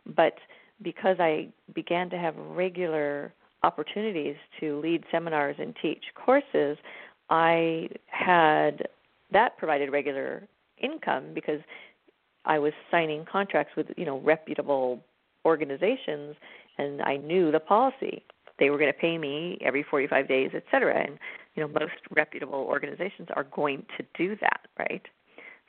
But 0.07 0.35
because 0.83 1.17
I 1.21 1.49
began 1.75 2.11
to 2.11 2.19
have 2.19 2.35
regular 2.37 3.33
opportunities 3.63 4.37
to 4.61 4.81
lead 4.81 5.05
seminars 5.11 5.57
and 5.59 5.75
teach 5.81 6.05
courses, 6.15 6.79
I 7.29 7.89
had 8.07 8.89
that 9.33 9.57
provided 9.59 9.93
regular 9.93 10.49
income 10.79 11.33
because 11.35 11.61
I 12.45 12.59
was 12.59 12.73
signing 12.91 13.25
contracts 13.31 13.77
with 13.77 13.89
you 13.97 14.05
know 14.05 14.19
reputable 14.21 15.05
organizations, 15.45 16.37
and 16.79 17.03
I 17.03 17.17
knew 17.17 17.51
the 17.53 17.61
policy. 17.61 18.25
They 18.59 18.71
were 18.71 18.79
going 18.79 18.93
to 18.93 18.99
pay 18.99 19.17
me 19.17 19.59
every 19.63 19.83
45 19.83 20.29
days, 20.29 20.51
et 20.55 20.65
cetera. 20.71 21.03
And 21.03 21.19
you 21.55 21.63
know 21.63 21.69
most 21.69 21.93
reputable 22.11 22.61
organizations 22.61 23.29
are 23.37 23.45
going 23.45 23.85
to 23.99 24.05
do 24.17 24.37
that, 24.41 24.61
right? 24.79 25.03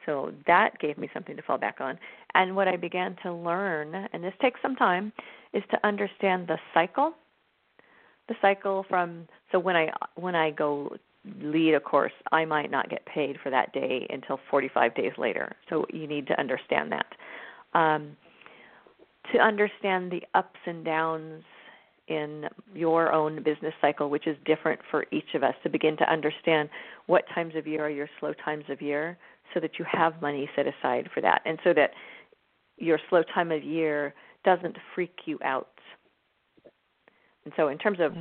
So 0.05 0.33
that 0.47 0.79
gave 0.79 0.97
me 0.97 1.09
something 1.13 1.35
to 1.35 1.41
fall 1.41 1.57
back 1.57 1.79
on. 1.79 1.97
And 2.33 2.55
what 2.55 2.67
I 2.67 2.75
began 2.75 3.15
to 3.23 3.33
learn, 3.33 4.07
and 4.13 4.23
this 4.23 4.33
takes 4.41 4.61
some 4.61 4.75
time, 4.75 5.11
is 5.53 5.63
to 5.71 5.77
understand 5.85 6.47
the 6.47 6.57
cycle. 6.73 7.13
The 8.27 8.35
cycle 8.41 8.85
from 8.87 9.27
so 9.51 9.59
when 9.59 9.75
I 9.75 9.91
when 10.15 10.35
I 10.35 10.51
go 10.51 10.95
lead 11.41 11.75
a 11.75 11.79
course, 11.79 12.13
I 12.31 12.45
might 12.45 12.71
not 12.71 12.89
get 12.89 13.05
paid 13.05 13.37
for 13.43 13.49
that 13.49 13.73
day 13.73 14.07
until 14.09 14.39
45 14.49 14.95
days 14.95 15.11
later. 15.17 15.55
So 15.69 15.85
you 15.93 16.07
need 16.07 16.27
to 16.27 16.39
understand 16.39 16.91
that. 16.91 17.79
Um, 17.79 18.17
to 19.31 19.39
understand 19.39 20.11
the 20.11 20.23
ups 20.33 20.59
and 20.65 20.83
downs 20.83 21.43
in 22.07 22.45
your 22.73 23.13
own 23.13 23.43
business 23.43 23.73
cycle, 23.79 24.09
which 24.09 24.27
is 24.27 24.35
different 24.45 24.79
for 24.89 25.05
each 25.11 25.33
of 25.35 25.43
us, 25.43 25.53
to 25.63 25.69
begin 25.69 25.95
to 25.97 26.11
understand 26.11 26.69
what 27.05 27.23
times 27.33 27.55
of 27.55 27.67
year 27.67 27.85
are 27.85 27.89
your 27.89 28.09
slow 28.19 28.33
times 28.43 28.65
of 28.69 28.81
year 28.81 29.17
so 29.53 29.59
that 29.59 29.79
you 29.79 29.85
have 29.91 30.21
money 30.21 30.49
set 30.55 30.65
aside 30.67 31.09
for 31.13 31.21
that 31.21 31.41
and 31.45 31.59
so 31.63 31.73
that 31.73 31.91
your 32.77 32.99
slow 33.09 33.23
time 33.33 33.51
of 33.51 33.63
year 33.63 34.13
doesn't 34.43 34.77
freak 34.95 35.15
you 35.25 35.37
out. 35.43 35.69
And 37.45 37.53
so, 37.55 37.69
in 37.69 37.77
terms 37.77 37.99
of 37.99 38.13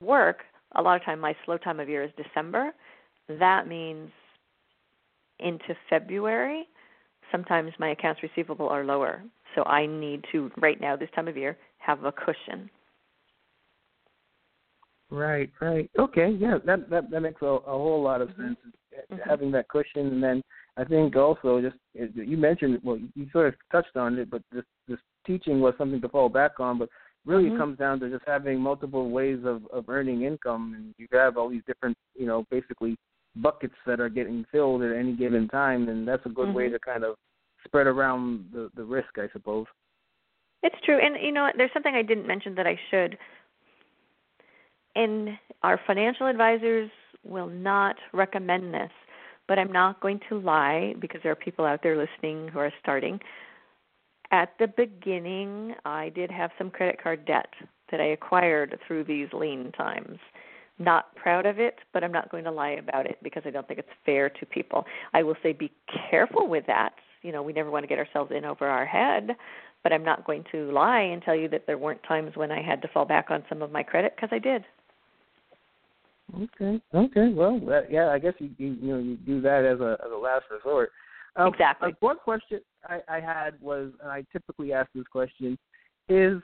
work, 0.00 0.40
a 0.74 0.82
lot 0.82 0.96
of 0.96 1.04
time 1.04 1.20
my 1.20 1.34
slow 1.44 1.56
time 1.56 1.80
of 1.80 1.88
year 1.88 2.02
is 2.02 2.10
December. 2.16 2.72
That 3.28 3.66
means 3.66 4.10
into 5.38 5.74
February, 5.88 6.68
sometimes 7.32 7.72
my 7.78 7.90
accounts 7.90 8.22
receivable 8.22 8.68
are 8.68 8.84
lower. 8.84 9.22
So 9.54 9.62
I 9.64 9.86
need 9.86 10.24
to 10.32 10.50
right 10.58 10.80
now 10.80 10.96
this 10.96 11.08
time 11.14 11.28
of 11.28 11.36
year 11.36 11.56
have 11.78 12.04
a 12.04 12.12
cushion. 12.12 12.70
Right, 15.10 15.50
right. 15.60 15.90
Okay, 15.98 16.30
yeah, 16.38 16.58
that 16.66 16.90
that 16.90 17.10
that 17.10 17.20
makes 17.20 17.40
a, 17.42 17.46
a 17.46 17.60
whole 17.60 18.02
lot 18.02 18.20
of 18.20 18.28
mm-hmm. 18.30 18.48
sense. 18.48 18.56
Mm-hmm. 19.10 19.28
Having 19.28 19.50
that 19.52 19.68
cushion, 19.68 20.06
and 20.06 20.22
then 20.22 20.42
I 20.76 20.84
think 20.84 21.16
also 21.16 21.60
just 21.60 21.76
you 21.94 22.36
mentioned 22.36 22.80
well, 22.82 22.98
you 23.14 23.26
sort 23.32 23.48
of 23.48 23.54
touched 23.70 23.96
on 23.96 24.18
it, 24.18 24.30
but 24.30 24.42
this 24.52 24.64
this 24.88 24.98
teaching 25.26 25.60
was 25.60 25.74
something 25.78 26.00
to 26.00 26.08
fall 26.08 26.28
back 26.28 26.60
on. 26.60 26.78
But 26.78 26.88
really, 27.24 27.44
mm-hmm. 27.44 27.56
it 27.56 27.58
comes 27.58 27.78
down 27.78 28.00
to 28.00 28.10
just 28.10 28.24
having 28.26 28.60
multiple 28.60 29.10
ways 29.10 29.40
of 29.44 29.66
of 29.72 29.88
earning 29.88 30.22
income, 30.22 30.74
and 30.76 30.94
you 30.98 31.06
have 31.12 31.36
all 31.36 31.48
these 31.48 31.62
different, 31.66 31.96
you 32.14 32.26
know, 32.26 32.44
basically 32.50 32.96
buckets 33.36 33.74
that 33.86 34.00
are 34.00 34.08
getting 34.08 34.44
filled 34.52 34.82
at 34.82 34.96
any 34.96 35.14
given 35.14 35.48
time, 35.48 35.88
and 35.88 36.06
that's 36.06 36.24
a 36.26 36.30
good 36.30 36.48
mm-hmm. 36.48 36.56
way 36.56 36.68
to 36.68 36.78
kind 36.78 37.04
of 37.04 37.16
spread 37.64 37.86
around 37.86 38.46
the 38.52 38.70
the 38.76 38.84
risk, 38.84 39.18
I 39.18 39.28
suppose. 39.32 39.66
It's 40.62 40.76
true, 40.84 40.98
and 40.98 41.16
you 41.22 41.32
know, 41.32 41.50
there's 41.56 41.72
something 41.72 41.94
I 41.94 42.02
didn't 42.02 42.26
mention 42.26 42.54
that 42.54 42.66
I 42.66 42.78
should. 42.90 43.18
And 44.96 45.30
our 45.62 45.80
financial 45.86 46.26
advisors 46.26 46.90
will 47.24 47.48
not 47.48 47.96
recommend 48.12 48.72
this, 48.74 48.90
but 49.48 49.58
I'm 49.58 49.72
not 49.72 50.00
going 50.00 50.20
to 50.28 50.40
lie 50.40 50.94
because 51.00 51.20
there 51.22 51.32
are 51.32 51.36
people 51.36 51.64
out 51.64 51.82
there 51.82 51.96
listening 51.96 52.48
who 52.48 52.58
are 52.58 52.72
starting. 52.80 53.20
At 54.30 54.54
the 54.58 54.66
beginning, 54.66 55.74
I 55.84 56.08
did 56.08 56.30
have 56.30 56.50
some 56.58 56.70
credit 56.70 57.02
card 57.02 57.24
debt 57.26 57.52
that 57.90 58.00
I 58.00 58.06
acquired 58.06 58.78
through 58.86 59.04
these 59.04 59.28
lean 59.32 59.70
times. 59.72 60.18
Not 60.78 61.14
proud 61.14 61.46
of 61.46 61.60
it, 61.60 61.78
but 61.92 62.02
I'm 62.02 62.10
not 62.10 62.30
going 62.30 62.44
to 62.44 62.50
lie 62.50 62.70
about 62.70 63.06
it 63.06 63.18
because 63.22 63.44
I 63.46 63.50
don't 63.50 63.66
think 63.68 63.78
it's 63.78 63.88
fair 64.04 64.28
to 64.28 64.46
people. 64.46 64.84
I 65.12 65.22
will 65.22 65.36
say 65.42 65.52
be 65.52 65.70
careful 66.10 66.48
with 66.48 66.66
that. 66.66 66.94
You 67.22 67.30
know, 67.32 67.42
we 67.42 67.52
never 67.52 67.70
want 67.70 67.84
to 67.84 67.86
get 67.86 67.98
ourselves 67.98 68.32
in 68.36 68.44
over 68.44 68.66
our 68.66 68.84
head, 68.84 69.36
but 69.82 69.92
I'm 69.92 70.04
not 70.04 70.26
going 70.26 70.44
to 70.50 70.70
lie 70.72 71.00
and 71.00 71.22
tell 71.22 71.36
you 71.36 71.48
that 71.50 71.66
there 71.66 71.78
weren't 71.78 72.02
times 72.02 72.32
when 72.34 72.50
I 72.50 72.60
had 72.60 72.82
to 72.82 72.88
fall 72.88 73.04
back 73.04 73.30
on 73.30 73.44
some 73.48 73.62
of 73.62 73.70
my 73.70 73.82
credit 73.82 74.14
because 74.16 74.30
I 74.32 74.38
did. 74.40 74.64
Okay. 76.32 76.80
Okay. 76.94 77.28
Well, 77.28 77.60
that, 77.66 77.90
yeah, 77.90 78.08
I 78.08 78.18
guess 78.18 78.34
you, 78.38 78.50
you 78.58 78.76
you 78.80 78.92
know 78.92 78.98
you 78.98 79.16
do 79.16 79.40
that 79.42 79.64
as 79.64 79.80
a 79.80 79.98
as 80.04 80.10
a 80.12 80.16
last 80.16 80.44
resort. 80.50 80.90
Um, 81.36 81.48
exactly. 81.48 81.90
Uh, 81.90 81.96
one 82.00 82.18
question 82.18 82.60
I, 82.88 83.00
I 83.08 83.20
had 83.20 83.60
was, 83.60 83.92
and 84.00 84.10
I 84.10 84.24
typically 84.32 84.72
ask 84.72 84.88
this 84.94 85.06
question, 85.10 85.58
is 86.08 86.40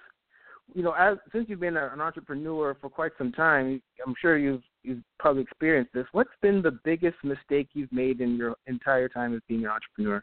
you 0.75 0.83
know, 0.83 0.93
as 0.93 1.19
since 1.33 1.49
you've 1.49 1.61
been 1.61 1.77
an 1.77 2.01
entrepreneur 2.01 2.77
for 2.81 2.89
quite 2.89 3.13
some 3.19 3.33
time, 3.33 3.83
I'm 4.07 4.15
sure 4.21 4.39
you've 4.39 4.63
you've 4.83 5.03
probably 5.19 5.43
experienced 5.43 5.93
this. 5.93 6.07
What's 6.13 6.31
been 6.41 6.63
the 6.63 6.79
biggest 6.85 7.17
mistake 7.25 7.69
you've 7.73 7.93
made 7.93 8.21
in 8.21 8.37
your 8.37 8.57
entire 8.67 9.09
time 9.09 9.35
as 9.35 9.41
being 9.49 9.65
an 9.65 9.71
entrepreneur? 9.71 10.23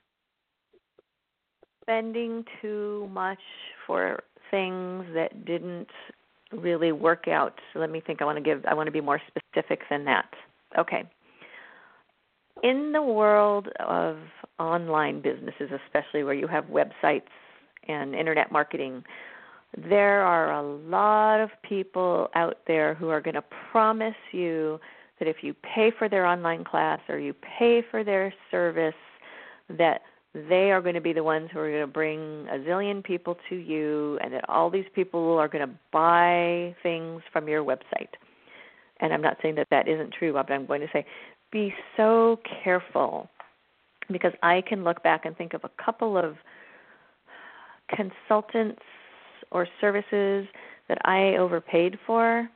Spending 1.83 2.43
too 2.61 3.09
much 3.11 3.39
for 3.85 4.23
things 4.51 5.05
that 5.13 5.45
didn't 5.45 5.87
really 6.51 6.91
work 6.91 7.27
out. 7.27 7.59
So 7.73 7.79
let 7.79 7.89
me 7.89 8.01
think. 8.05 8.21
I 8.21 8.25
want 8.25 8.37
to 8.37 8.43
give. 8.43 8.65
I 8.65 8.73
want 8.73 8.87
to 8.87 8.91
be 8.91 9.01
more 9.01 9.21
specific 9.27 9.81
than 9.89 10.05
that. 10.05 10.29
Okay. 10.77 11.03
In 12.63 12.91
the 12.91 13.01
world 13.01 13.67
of 13.79 14.17
online 14.59 15.21
businesses, 15.21 15.69
especially 15.85 16.23
where 16.23 16.33
you 16.33 16.47
have 16.47 16.65
websites 16.65 17.29
and 17.87 18.15
internet 18.15 18.51
marketing, 18.51 19.03
there 19.77 20.23
are 20.23 20.53
a 20.53 20.63
lot 20.63 21.39
of 21.39 21.49
people 21.61 22.29
out 22.33 22.57
there 22.65 22.95
who 22.95 23.09
are 23.09 23.21
going 23.21 23.35
to 23.35 23.43
promise 23.71 24.15
you 24.31 24.79
that 25.19 25.27
if 25.27 25.37
you 25.41 25.53
pay 25.53 25.91
for 25.97 26.09
their 26.09 26.25
online 26.25 26.63
class 26.63 26.99
or 27.09 27.19
you 27.19 27.33
pay 27.33 27.83
for 27.91 28.03
their 28.03 28.33
service, 28.49 28.95
that 29.69 30.01
they 30.49 30.71
are 30.71 30.81
going 30.81 30.95
to 30.95 31.01
be 31.01 31.13
the 31.13 31.23
ones 31.23 31.49
who 31.51 31.59
are 31.59 31.69
going 31.69 31.81
to 31.81 31.87
bring 31.87 32.47
a 32.49 32.57
zillion 32.59 33.03
people 33.03 33.37
to 33.49 33.55
you, 33.55 34.17
and 34.21 34.33
that 34.33 34.47
all 34.49 34.69
these 34.69 34.85
people 34.93 35.37
are 35.37 35.47
going 35.47 35.67
to 35.67 35.73
buy 35.91 36.75
things 36.83 37.21
from 37.31 37.47
your 37.47 37.63
website. 37.63 38.09
And 38.99 39.13
I'm 39.13 39.21
not 39.21 39.37
saying 39.41 39.55
that 39.55 39.67
that 39.69 39.87
isn't 39.87 40.13
true, 40.13 40.33
but 40.33 40.51
I'm 40.51 40.65
going 40.65 40.81
to 40.81 40.87
say 40.91 41.05
be 41.51 41.73
so 41.95 42.39
careful 42.63 43.29
because 44.11 44.33
I 44.43 44.61
can 44.67 44.83
look 44.83 45.03
back 45.03 45.25
and 45.25 45.37
think 45.37 45.53
of 45.53 45.63
a 45.63 45.83
couple 45.83 46.17
of 46.17 46.35
consultants 47.95 48.81
or 49.51 49.67
services 49.79 50.47
that 50.89 50.97
I 51.05 51.35
overpaid 51.37 51.97
for 52.05 52.49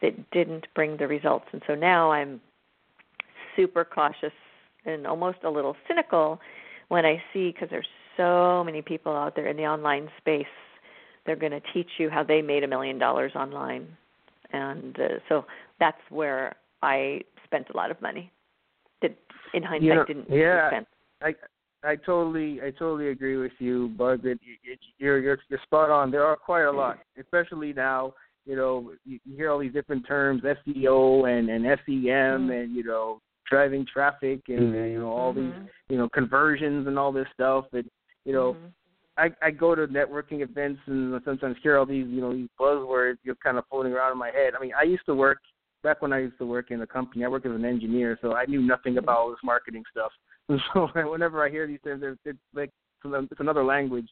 that 0.00 0.30
didn't 0.30 0.66
bring 0.74 0.96
the 0.96 1.08
results. 1.08 1.46
And 1.52 1.62
so 1.66 1.74
now 1.74 2.12
I'm 2.12 2.40
super 3.56 3.84
cautious 3.84 4.32
and 4.84 5.06
almost 5.06 5.38
a 5.44 5.50
little 5.50 5.76
cynical 5.88 6.40
when 6.94 7.04
I 7.04 7.20
see 7.32 7.50
because 7.50 7.68
there's 7.70 7.88
so 8.16 8.62
many 8.62 8.80
people 8.80 9.12
out 9.12 9.34
there 9.34 9.48
in 9.48 9.56
the 9.56 9.64
online 9.64 10.08
space, 10.18 10.46
they're 11.26 11.34
going 11.34 11.50
to 11.50 11.60
teach 11.72 11.88
you 11.98 12.08
how 12.08 12.22
they 12.22 12.40
made 12.40 12.62
a 12.62 12.68
million 12.68 13.00
dollars 13.00 13.32
online, 13.34 13.88
and 14.52 14.96
uh, 15.00 15.08
so 15.28 15.44
that's 15.80 15.98
where 16.10 16.54
I 16.82 17.22
spent 17.44 17.66
a 17.74 17.76
lot 17.76 17.90
of 17.90 18.00
money 18.00 18.30
that 19.02 19.10
in 19.54 19.64
hindsight 19.64 19.88
yeah, 19.88 20.04
didn't 20.06 20.30
yeah, 20.30 20.68
make 20.70 20.78
sense. 20.78 20.86
I 21.82 21.90
I 21.90 21.96
totally 21.96 22.60
I 22.62 22.70
totally 22.70 23.08
agree 23.08 23.38
with 23.38 23.58
you, 23.58 23.90
Margaret. 23.98 24.38
You're 24.98 25.18
you're 25.18 25.38
you're 25.48 25.60
spot 25.64 25.90
on. 25.90 26.12
There 26.12 26.24
are 26.24 26.36
quite 26.36 26.62
a 26.62 26.70
lot, 26.70 27.00
especially 27.18 27.72
now. 27.72 28.14
You 28.46 28.54
know, 28.54 28.92
you, 29.04 29.18
hear 29.36 29.50
all 29.50 29.58
these 29.58 29.72
different 29.72 30.06
terms, 30.06 30.42
SEO 30.42 31.28
and 31.28 31.50
and 31.50 31.64
SEM, 31.64 31.88
mm-hmm. 31.88 32.50
and 32.50 32.76
you 32.76 32.84
know, 32.84 33.20
driving 33.54 33.86
traffic 33.86 34.40
and 34.48 34.74
mm-hmm. 34.74 34.92
you 34.92 34.98
know 34.98 35.10
all 35.10 35.32
mm-hmm. 35.32 35.60
these 35.60 35.70
you 35.88 35.96
know 35.96 36.08
conversions 36.08 36.88
and 36.88 36.98
all 36.98 37.12
this 37.12 37.28
stuff 37.32 37.66
that 37.72 37.84
you 38.24 38.32
know 38.32 38.54
mm-hmm. 38.54 38.66
I 39.16 39.46
I 39.46 39.50
go 39.52 39.76
to 39.76 39.86
networking 39.86 40.42
events 40.42 40.80
and 40.86 41.20
sometimes 41.24 41.56
hear 41.62 41.78
all 41.78 41.86
these 41.86 42.08
you 42.08 42.20
know 42.20 42.32
these 42.32 42.48
buzzwords 42.60 43.18
you 43.22 43.30
know, 43.30 43.36
kind 43.42 43.58
of 43.58 43.64
floating 43.70 43.92
around 43.92 44.10
in 44.10 44.18
my 44.18 44.30
head. 44.30 44.54
I 44.58 44.60
mean, 44.60 44.72
I 44.76 44.82
used 44.82 45.06
to 45.06 45.14
work 45.14 45.38
back 45.84 46.02
when 46.02 46.12
I 46.12 46.18
used 46.20 46.38
to 46.38 46.46
work 46.46 46.72
in 46.72 46.82
a 46.82 46.86
company. 46.86 47.24
I 47.24 47.28
worked 47.28 47.46
as 47.46 47.52
an 47.52 47.64
engineer, 47.64 48.18
so 48.20 48.32
I 48.32 48.46
knew 48.46 48.60
nothing 48.60 48.98
about 48.98 49.18
all 49.18 49.30
this 49.30 49.38
marketing 49.44 49.84
stuff. 49.90 50.10
And 50.50 50.60
so 50.74 50.88
whenever 51.08 51.42
I 51.42 51.48
hear 51.48 51.66
these 51.66 51.78
terms, 51.82 52.04
it's 52.26 52.38
like 52.54 52.70
it's 53.02 53.40
another 53.40 53.64
language. 53.64 54.08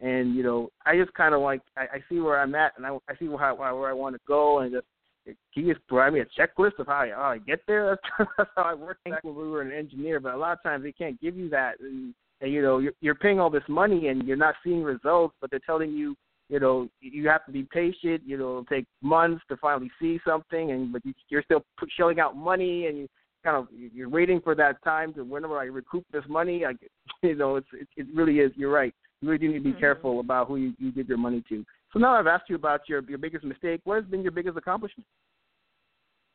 And 0.00 0.34
you 0.34 0.42
know, 0.42 0.70
I 0.84 0.96
just 0.96 1.14
kind 1.14 1.32
of 1.32 1.42
like 1.42 1.60
I, 1.76 1.82
I 1.82 1.98
see 2.08 2.18
where 2.18 2.40
I'm 2.40 2.54
at, 2.54 2.72
and 2.76 2.84
I 2.84 2.96
I 3.08 3.14
see 3.18 3.28
where 3.28 3.44
I, 3.44 3.52
where 3.52 3.88
I 3.88 3.92
want 3.92 4.16
to 4.16 4.20
go, 4.26 4.60
and 4.60 4.72
just 4.72 4.86
can 5.26 5.66
you 5.66 5.74
just 5.74 5.86
provide 5.86 6.12
me 6.12 6.20
a 6.20 6.24
checklist 6.24 6.78
of 6.78 6.86
how 6.86 6.94
I, 6.94 7.10
how 7.10 7.30
I 7.30 7.38
get 7.38 7.60
there? 7.66 7.98
That's, 8.18 8.30
that's 8.38 8.50
how 8.56 8.62
I 8.62 8.74
worked 8.74 9.04
back 9.04 9.24
when 9.24 9.34
we 9.34 9.48
were 9.48 9.62
an 9.62 9.72
engineer. 9.72 10.20
But 10.20 10.34
a 10.34 10.36
lot 10.36 10.52
of 10.52 10.62
times 10.62 10.84
they 10.84 10.92
can't 10.92 11.20
give 11.20 11.36
you 11.36 11.48
that, 11.50 11.80
and, 11.80 12.14
and 12.40 12.52
you 12.52 12.62
know 12.62 12.78
you're, 12.78 12.92
you're 13.00 13.14
paying 13.14 13.40
all 13.40 13.50
this 13.50 13.64
money 13.68 14.08
and 14.08 14.26
you're 14.26 14.36
not 14.36 14.54
seeing 14.62 14.82
results, 14.82 15.34
but 15.40 15.50
they're 15.50 15.60
telling 15.60 15.92
you, 15.92 16.14
you 16.48 16.60
know, 16.60 16.88
you 17.00 17.28
have 17.28 17.44
to 17.46 17.52
be 17.52 17.64
patient. 17.64 18.22
You 18.24 18.38
know, 18.38 18.50
it'll 18.50 18.64
take 18.64 18.86
months 19.02 19.42
to 19.48 19.56
finally 19.56 19.90
see 20.00 20.20
something, 20.26 20.70
and 20.70 20.92
but 20.92 21.04
you, 21.04 21.12
you're 21.28 21.42
still 21.42 21.64
shelling 21.96 22.20
out 22.20 22.36
money, 22.36 22.86
and 22.86 22.98
you 22.98 23.08
kind 23.44 23.56
of 23.56 23.68
you're 23.72 24.08
waiting 24.08 24.40
for 24.40 24.54
that 24.54 24.82
time 24.84 25.12
to 25.14 25.24
whenever 25.24 25.58
I 25.58 25.64
recoup 25.64 26.04
this 26.12 26.24
money. 26.28 26.64
I 26.64 26.72
you 27.22 27.34
know, 27.34 27.56
it's 27.56 27.68
it, 27.72 27.88
it 27.96 28.06
really 28.14 28.38
is. 28.38 28.52
You're 28.56 28.72
right. 28.72 28.94
You 29.20 29.28
really 29.28 29.38
do 29.38 29.48
need 29.48 29.58
to 29.58 29.64
be 29.64 29.70
mm-hmm. 29.70 29.80
careful 29.80 30.20
about 30.20 30.48
who 30.48 30.56
you, 30.56 30.74
you 30.78 30.92
give 30.92 31.08
your 31.08 31.18
money 31.18 31.42
to. 31.48 31.64
So 31.92 31.98
now 31.98 32.14
I've 32.14 32.26
asked 32.26 32.48
you 32.48 32.56
about 32.56 32.82
your 32.88 33.02
your 33.08 33.18
biggest 33.18 33.44
mistake. 33.44 33.80
What 33.84 33.96
has 33.96 34.04
been 34.04 34.22
your 34.22 34.32
biggest 34.32 34.56
accomplishment? 34.56 35.06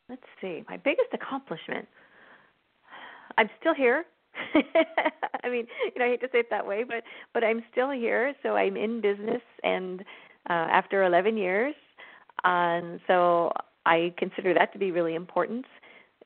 Let's 0.09 0.23
see. 0.41 0.63
My 0.69 0.77
biggest 0.77 1.09
accomplishment. 1.13 1.87
I'm 3.37 3.49
still 3.59 3.73
here. 3.73 4.05
I 5.43 5.49
mean, 5.49 5.67
you 5.85 5.99
know, 5.99 6.05
I 6.05 6.09
hate 6.09 6.21
to 6.21 6.27
say 6.31 6.39
it 6.39 6.49
that 6.49 6.65
way, 6.65 6.83
but 6.83 7.03
but 7.33 7.43
I'm 7.43 7.63
still 7.71 7.91
here. 7.91 8.33
So 8.43 8.55
I'm 8.55 8.77
in 8.77 9.01
business, 9.01 9.41
and 9.63 10.01
uh, 10.49 10.67
after 10.71 11.03
11 11.03 11.37
years, 11.37 11.75
and 12.43 12.99
so 13.07 13.51
I 13.85 14.13
consider 14.17 14.53
that 14.53 14.73
to 14.73 14.79
be 14.79 14.91
really 14.91 15.15
important. 15.15 15.65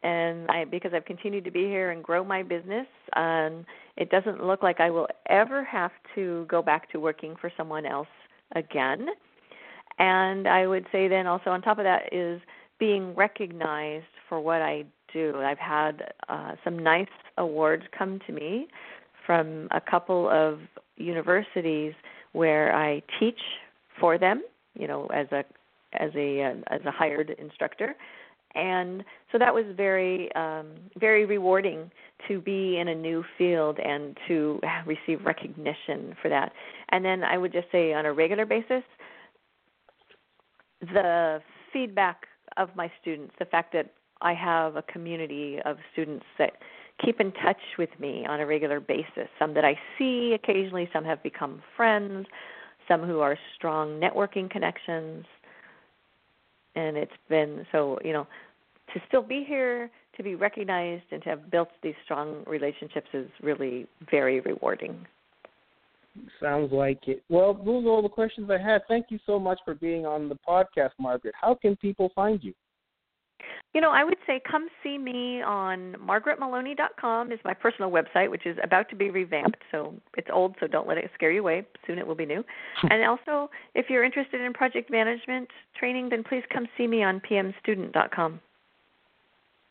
And 0.03 0.49
I 0.49 0.65
because 0.65 0.91
I've 0.93 1.05
continued 1.05 1.45
to 1.45 1.51
be 1.51 1.63
here 1.63 1.91
and 1.91 2.03
grow 2.03 2.23
my 2.23 2.43
business, 2.43 2.88
and 3.15 3.65
it 3.97 4.09
doesn't 4.09 4.43
look 4.43 4.61
like 4.61 4.79
I 4.79 4.89
will 4.89 5.07
ever 5.29 5.63
have 5.63 5.91
to 6.15 6.45
go 6.47 6.61
back 6.61 6.91
to 6.91 6.99
working 6.99 7.35
for 7.39 7.51
someone 7.57 7.85
else 7.85 8.07
again. 8.56 9.08
And 10.00 10.48
I 10.48 10.68
would 10.68 10.86
say 10.91 11.08
then 11.08 11.28
also 11.28 11.52
on 11.52 11.62
top 11.62 11.78
of 11.78 11.86
that 11.86 12.12
is 12.12 12.41
being 12.80 13.15
recognized 13.15 14.06
for 14.28 14.39
what 14.39 14.62
I 14.62 14.84
do. 15.13 15.36
I've 15.38 15.58
had 15.58 16.13
uh, 16.28 16.54
some 16.63 16.78
nice 16.78 17.08
awards 17.38 17.84
come 17.98 18.20
to 18.28 18.34
me 18.34 18.68
from 19.26 19.68
a 19.72 19.80
couple 19.80 20.30
of 20.30 20.60
universities 20.98 21.94
where 22.34 22.76
I 22.76 23.02
teach 23.20 23.39
for 24.00 24.18
them, 24.18 24.44
you 24.78 24.88
know, 24.88 25.08
as 25.08 25.28
a 25.32 25.44
as 25.94 26.12
a 26.15 26.44
uh, 26.44 26.76
as 26.76 26.82
a 26.86 26.91
hired 26.91 27.30
instructor. 27.39 27.96
And 28.56 29.04
so 29.32 29.38
that 29.38 29.54
was 29.54 29.65
very 29.76 30.34
um, 30.36 30.68
very 30.98 31.26
rewarding 31.26 31.91
to 32.28 32.39
be 32.39 32.78
in 32.78 32.88
a 32.88 32.96
new 32.96 33.24
field 33.38 33.80
and 33.80 34.18
to 34.28 34.60
receive 34.86 35.26
recognition 35.26 36.15
for 36.22 36.30
that. 36.30 36.54
And 36.89 37.04
then 37.04 37.24
I 37.24 37.38
would 37.38 37.52
just 37.52 37.68
say 37.72 37.94
on 37.94 38.06
a 38.06 38.13
regular 38.13 38.46
basis, 38.46 38.84
the 40.82 41.41
feedback 41.74 42.28
of 42.58 42.70
my 42.76 42.91
students, 43.02 43.34
the 43.39 43.46
fact 43.46 43.74
that 43.74 43.91
I 44.22 44.34
have 44.34 44.76
a 44.76 44.82
community 44.82 45.60
of 45.65 45.78
students 45.91 46.26
that 46.38 46.54
keep 47.04 47.20
in 47.20 47.32
touch 47.34 47.60
with 47.78 47.89
me 48.00 48.26
on 48.28 48.39
a 48.39 48.46
regular 48.46 48.80
basis. 48.80 49.28
Some 49.38 49.54
that 49.56 49.65
I 49.65 49.78
see 49.98 50.34
occasionally, 50.34 50.89
some 50.94 51.04
have 51.04 51.22
become 51.22 51.62
friends, 51.76 52.28
some 52.88 53.02
who 53.02 53.20
are 53.20 53.38
strong 53.56 54.00
networking 54.00 54.50
connections. 54.50 55.26
And 56.75 56.97
it's 56.97 57.11
been 57.29 57.65
so, 57.71 57.99
you 58.03 58.13
know, 58.13 58.27
to 58.93 58.99
still 59.07 59.21
be 59.21 59.43
here, 59.47 59.89
to 60.17 60.23
be 60.23 60.35
recognized, 60.35 61.05
and 61.11 61.21
to 61.23 61.29
have 61.29 61.51
built 61.51 61.69
these 61.83 61.95
strong 62.03 62.43
relationships 62.47 63.07
is 63.13 63.29
really 63.41 63.88
very 64.09 64.39
rewarding. 64.41 65.05
Sounds 66.41 66.71
like 66.71 67.07
it. 67.07 67.23
Well, 67.29 67.53
those 67.53 67.85
are 67.85 67.89
all 67.89 68.01
the 68.01 68.09
questions 68.09 68.49
I 68.49 68.57
had. 68.57 68.81
Thank 68.88 69.07
you 69.09 69.19
so 69.25 69.38
much 69.38 69.59
for 69.65 69.75
being 69.75 70.05
on 70.05 70.29
the 70.29 70.38
podcast, 70.47 70.91
Margaret. 70.97 71.35
How 71.39 71.55
can 71.55 71.75
people 71.75 72.11
find 72.15 72.41
you? 72.43 72.53
You 73.73 73.81
know, 73.81 73.91
I 73.91 74.03
would 74.03 74.17
say 74.25 74.41
come 74.49 74.67
see 74.84 74.97
me 74.97 75.41
on 75.41 75.95
margaretmeloni.com 76.01 77.31
is 77.31 77.39
my 77.43 77.53
personal 77.53 77.91
website, 77.91 78.29
which 78.31 78.45
is 78.45 78.58
about 78.63 78.89
to 78.89 78.95
be 78.95 79.10
revamped. 79.10 79.58
So 79.71 79.93
it's 80.15 80.29
old, 80.31 80.55
so 80.60 80.67
don't 80.67 80.88
let 80.88 80.97
it 80.97 81.12
scare 81.13 81.31
you 81.31 81.41
away. 81.41 81.65
Soon 81.86 81.99
it 81.99 82.08
will 82.08 82.15
be 82.15 82.25
new. 82.25 82.43
Hmm. 82.81 82.88
and 82.91 83.03
also, 83.03 83.49
if 83.73 83.88
you're 83.89 84.03
interested 84.03 84.41
in 84.41 84.53
project 84.53 84.89
management 84.89 85.49
training, 85.77 86.10
then 86.10 86.23
please 86.23 86.43
come 86.53 86.67
see 86.77 86.88
me 86.88 87.03
on 87.03 87.21
pmstudent.com. 87.29 88.39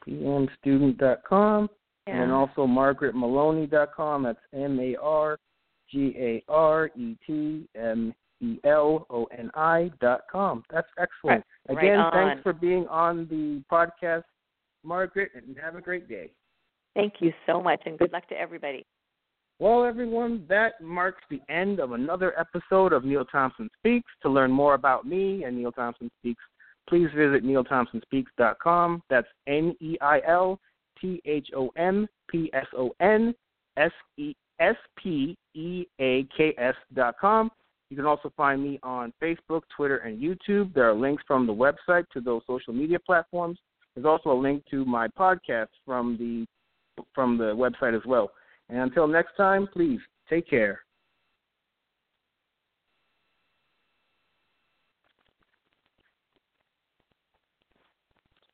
pmstudent.com. 0.07 1.71
Yeah. 2.07 2.23
And 2.23 2.33
also 2.33 2.67
margaretmeloni.com. 2.67 4.23
That's 4.25 4.39
M 4.53 4.79
A 4.79 4.97
R 5.01 5.39
G 5.91 6.15
A 6.19 6.43
R 6.51 6.91
E 6.97 7.17
T 7.27 7.67
M 7.75 8.15
E 8.45 8.61
L 8.65 9.07
O 9.11 9.25
N 9.37 9.51
I 9.55 9.91
dot 10.01 10.23
com. 10.31 10.63
That's 10.71 10.89
excellent. 10.99 11.45
Right. 11.69 11.79
Again, 11.79 11.99
right 11.99 12.13
thanks 12.13 12.43
for 12.43 12.53
being 12.53 12.87
on 12.89 13.27
the 13.31 13.63
podcast, 13.73 14.25
Margaret, 14.85 15.31
and 15.35 15.57
have 15.59 15.77
a 15.77 15.81
great 15.81 16.09
day. 16.09 16.31
Thank 16.95 17.15
you 17.21 17.33
so 17.47 17.61
much, 17.61 17.81
and 17.87 17.99
good 17.99 18.13
luck 18.13 18.29
to 18.29 18.39
everybody. 18.39 18.85
Well, 19.59 19.85
everyone, 19.85 20.45
that 20.49 20.81
marks 20.81 21.23
the 21.31 21.41
end 21.49 21.81
of 21.81 21.93
another 21.93 22.39
episode 22.39 22.93
of 22.93 23.05
Neil 23.05 23.25
Thompson 23.25 23.71
Speaks. 23.79 24.11
To 24.23 24.29
learn 24.29 24.51
more 24.51 24.75
about 24.75 25.07
me 25.07 25.45
and 25.45 25.57
Neil 25.57 25.73
Thompson 25.73 26.11
Speaks, 26.21 26.43
please 26.89 27.09
visit 27.17 27.45
neilthompsonspeaks.com. 27.45 29.03
That's 29.09 29.29
N 29.47 29.75
E 29.81 29.97
I 30.01 30.21
L 30.27 30.61
T 31.01 31.21
H 31.25 31.49
O 31.57 31.71
M 31.77 32.07
P 32.29 32.51
S 32.53 32.67
O 32.77 32.93
N 33.01 33.35
S 33.77 33.93
E 34.19 34.35
S 34.61 34.77
P 35.03 35.37
E 35.55 35.87
A 36.01 36.27
K 36.37 36.55
S 36.59 36.75
dot 36.95 37.15
com. 37.21 37.51
You 37.95 37.99
can 38.03 38.07
also 38.07 38.33
find 38.37 38.61
me 38.61 38.81
on 38.83 39.13
Facebook, 39.23 39.61
Twitter, 39.77 39.99
and 39.99 40.21
YouTube. 40.21 40.75
There 40.75 40.91
are 40.91 40.95
links 40.95 41.23
from 41.29 41.47
the 41.47 41.55
website 41.55 42.09
to 42.13 42.21
those 42.21 42.43
social 42.45 42.75
media 42.75 42.99
platforms. 42.99 43.57
There's 43.95 44.05
also 44.05 44.33
a 44.33 44.35
link 44.35 44.65
to 44.73 44.85
my 44.85 45.07
podcast 45.07 45.69
from 45.87 46.17
the 46.19 46.45
from 47.15 47.39
the 47.39 47.55
website 47.55 47.97
as 47.97 48.05
well. 48.05 48.33
And 48.69 48.81
until 48.81 49.07
next 49.07 49.37
time, 49.37 49.69
please 49.73 50.01
take 50.29 50.51
care. 50.51 50.81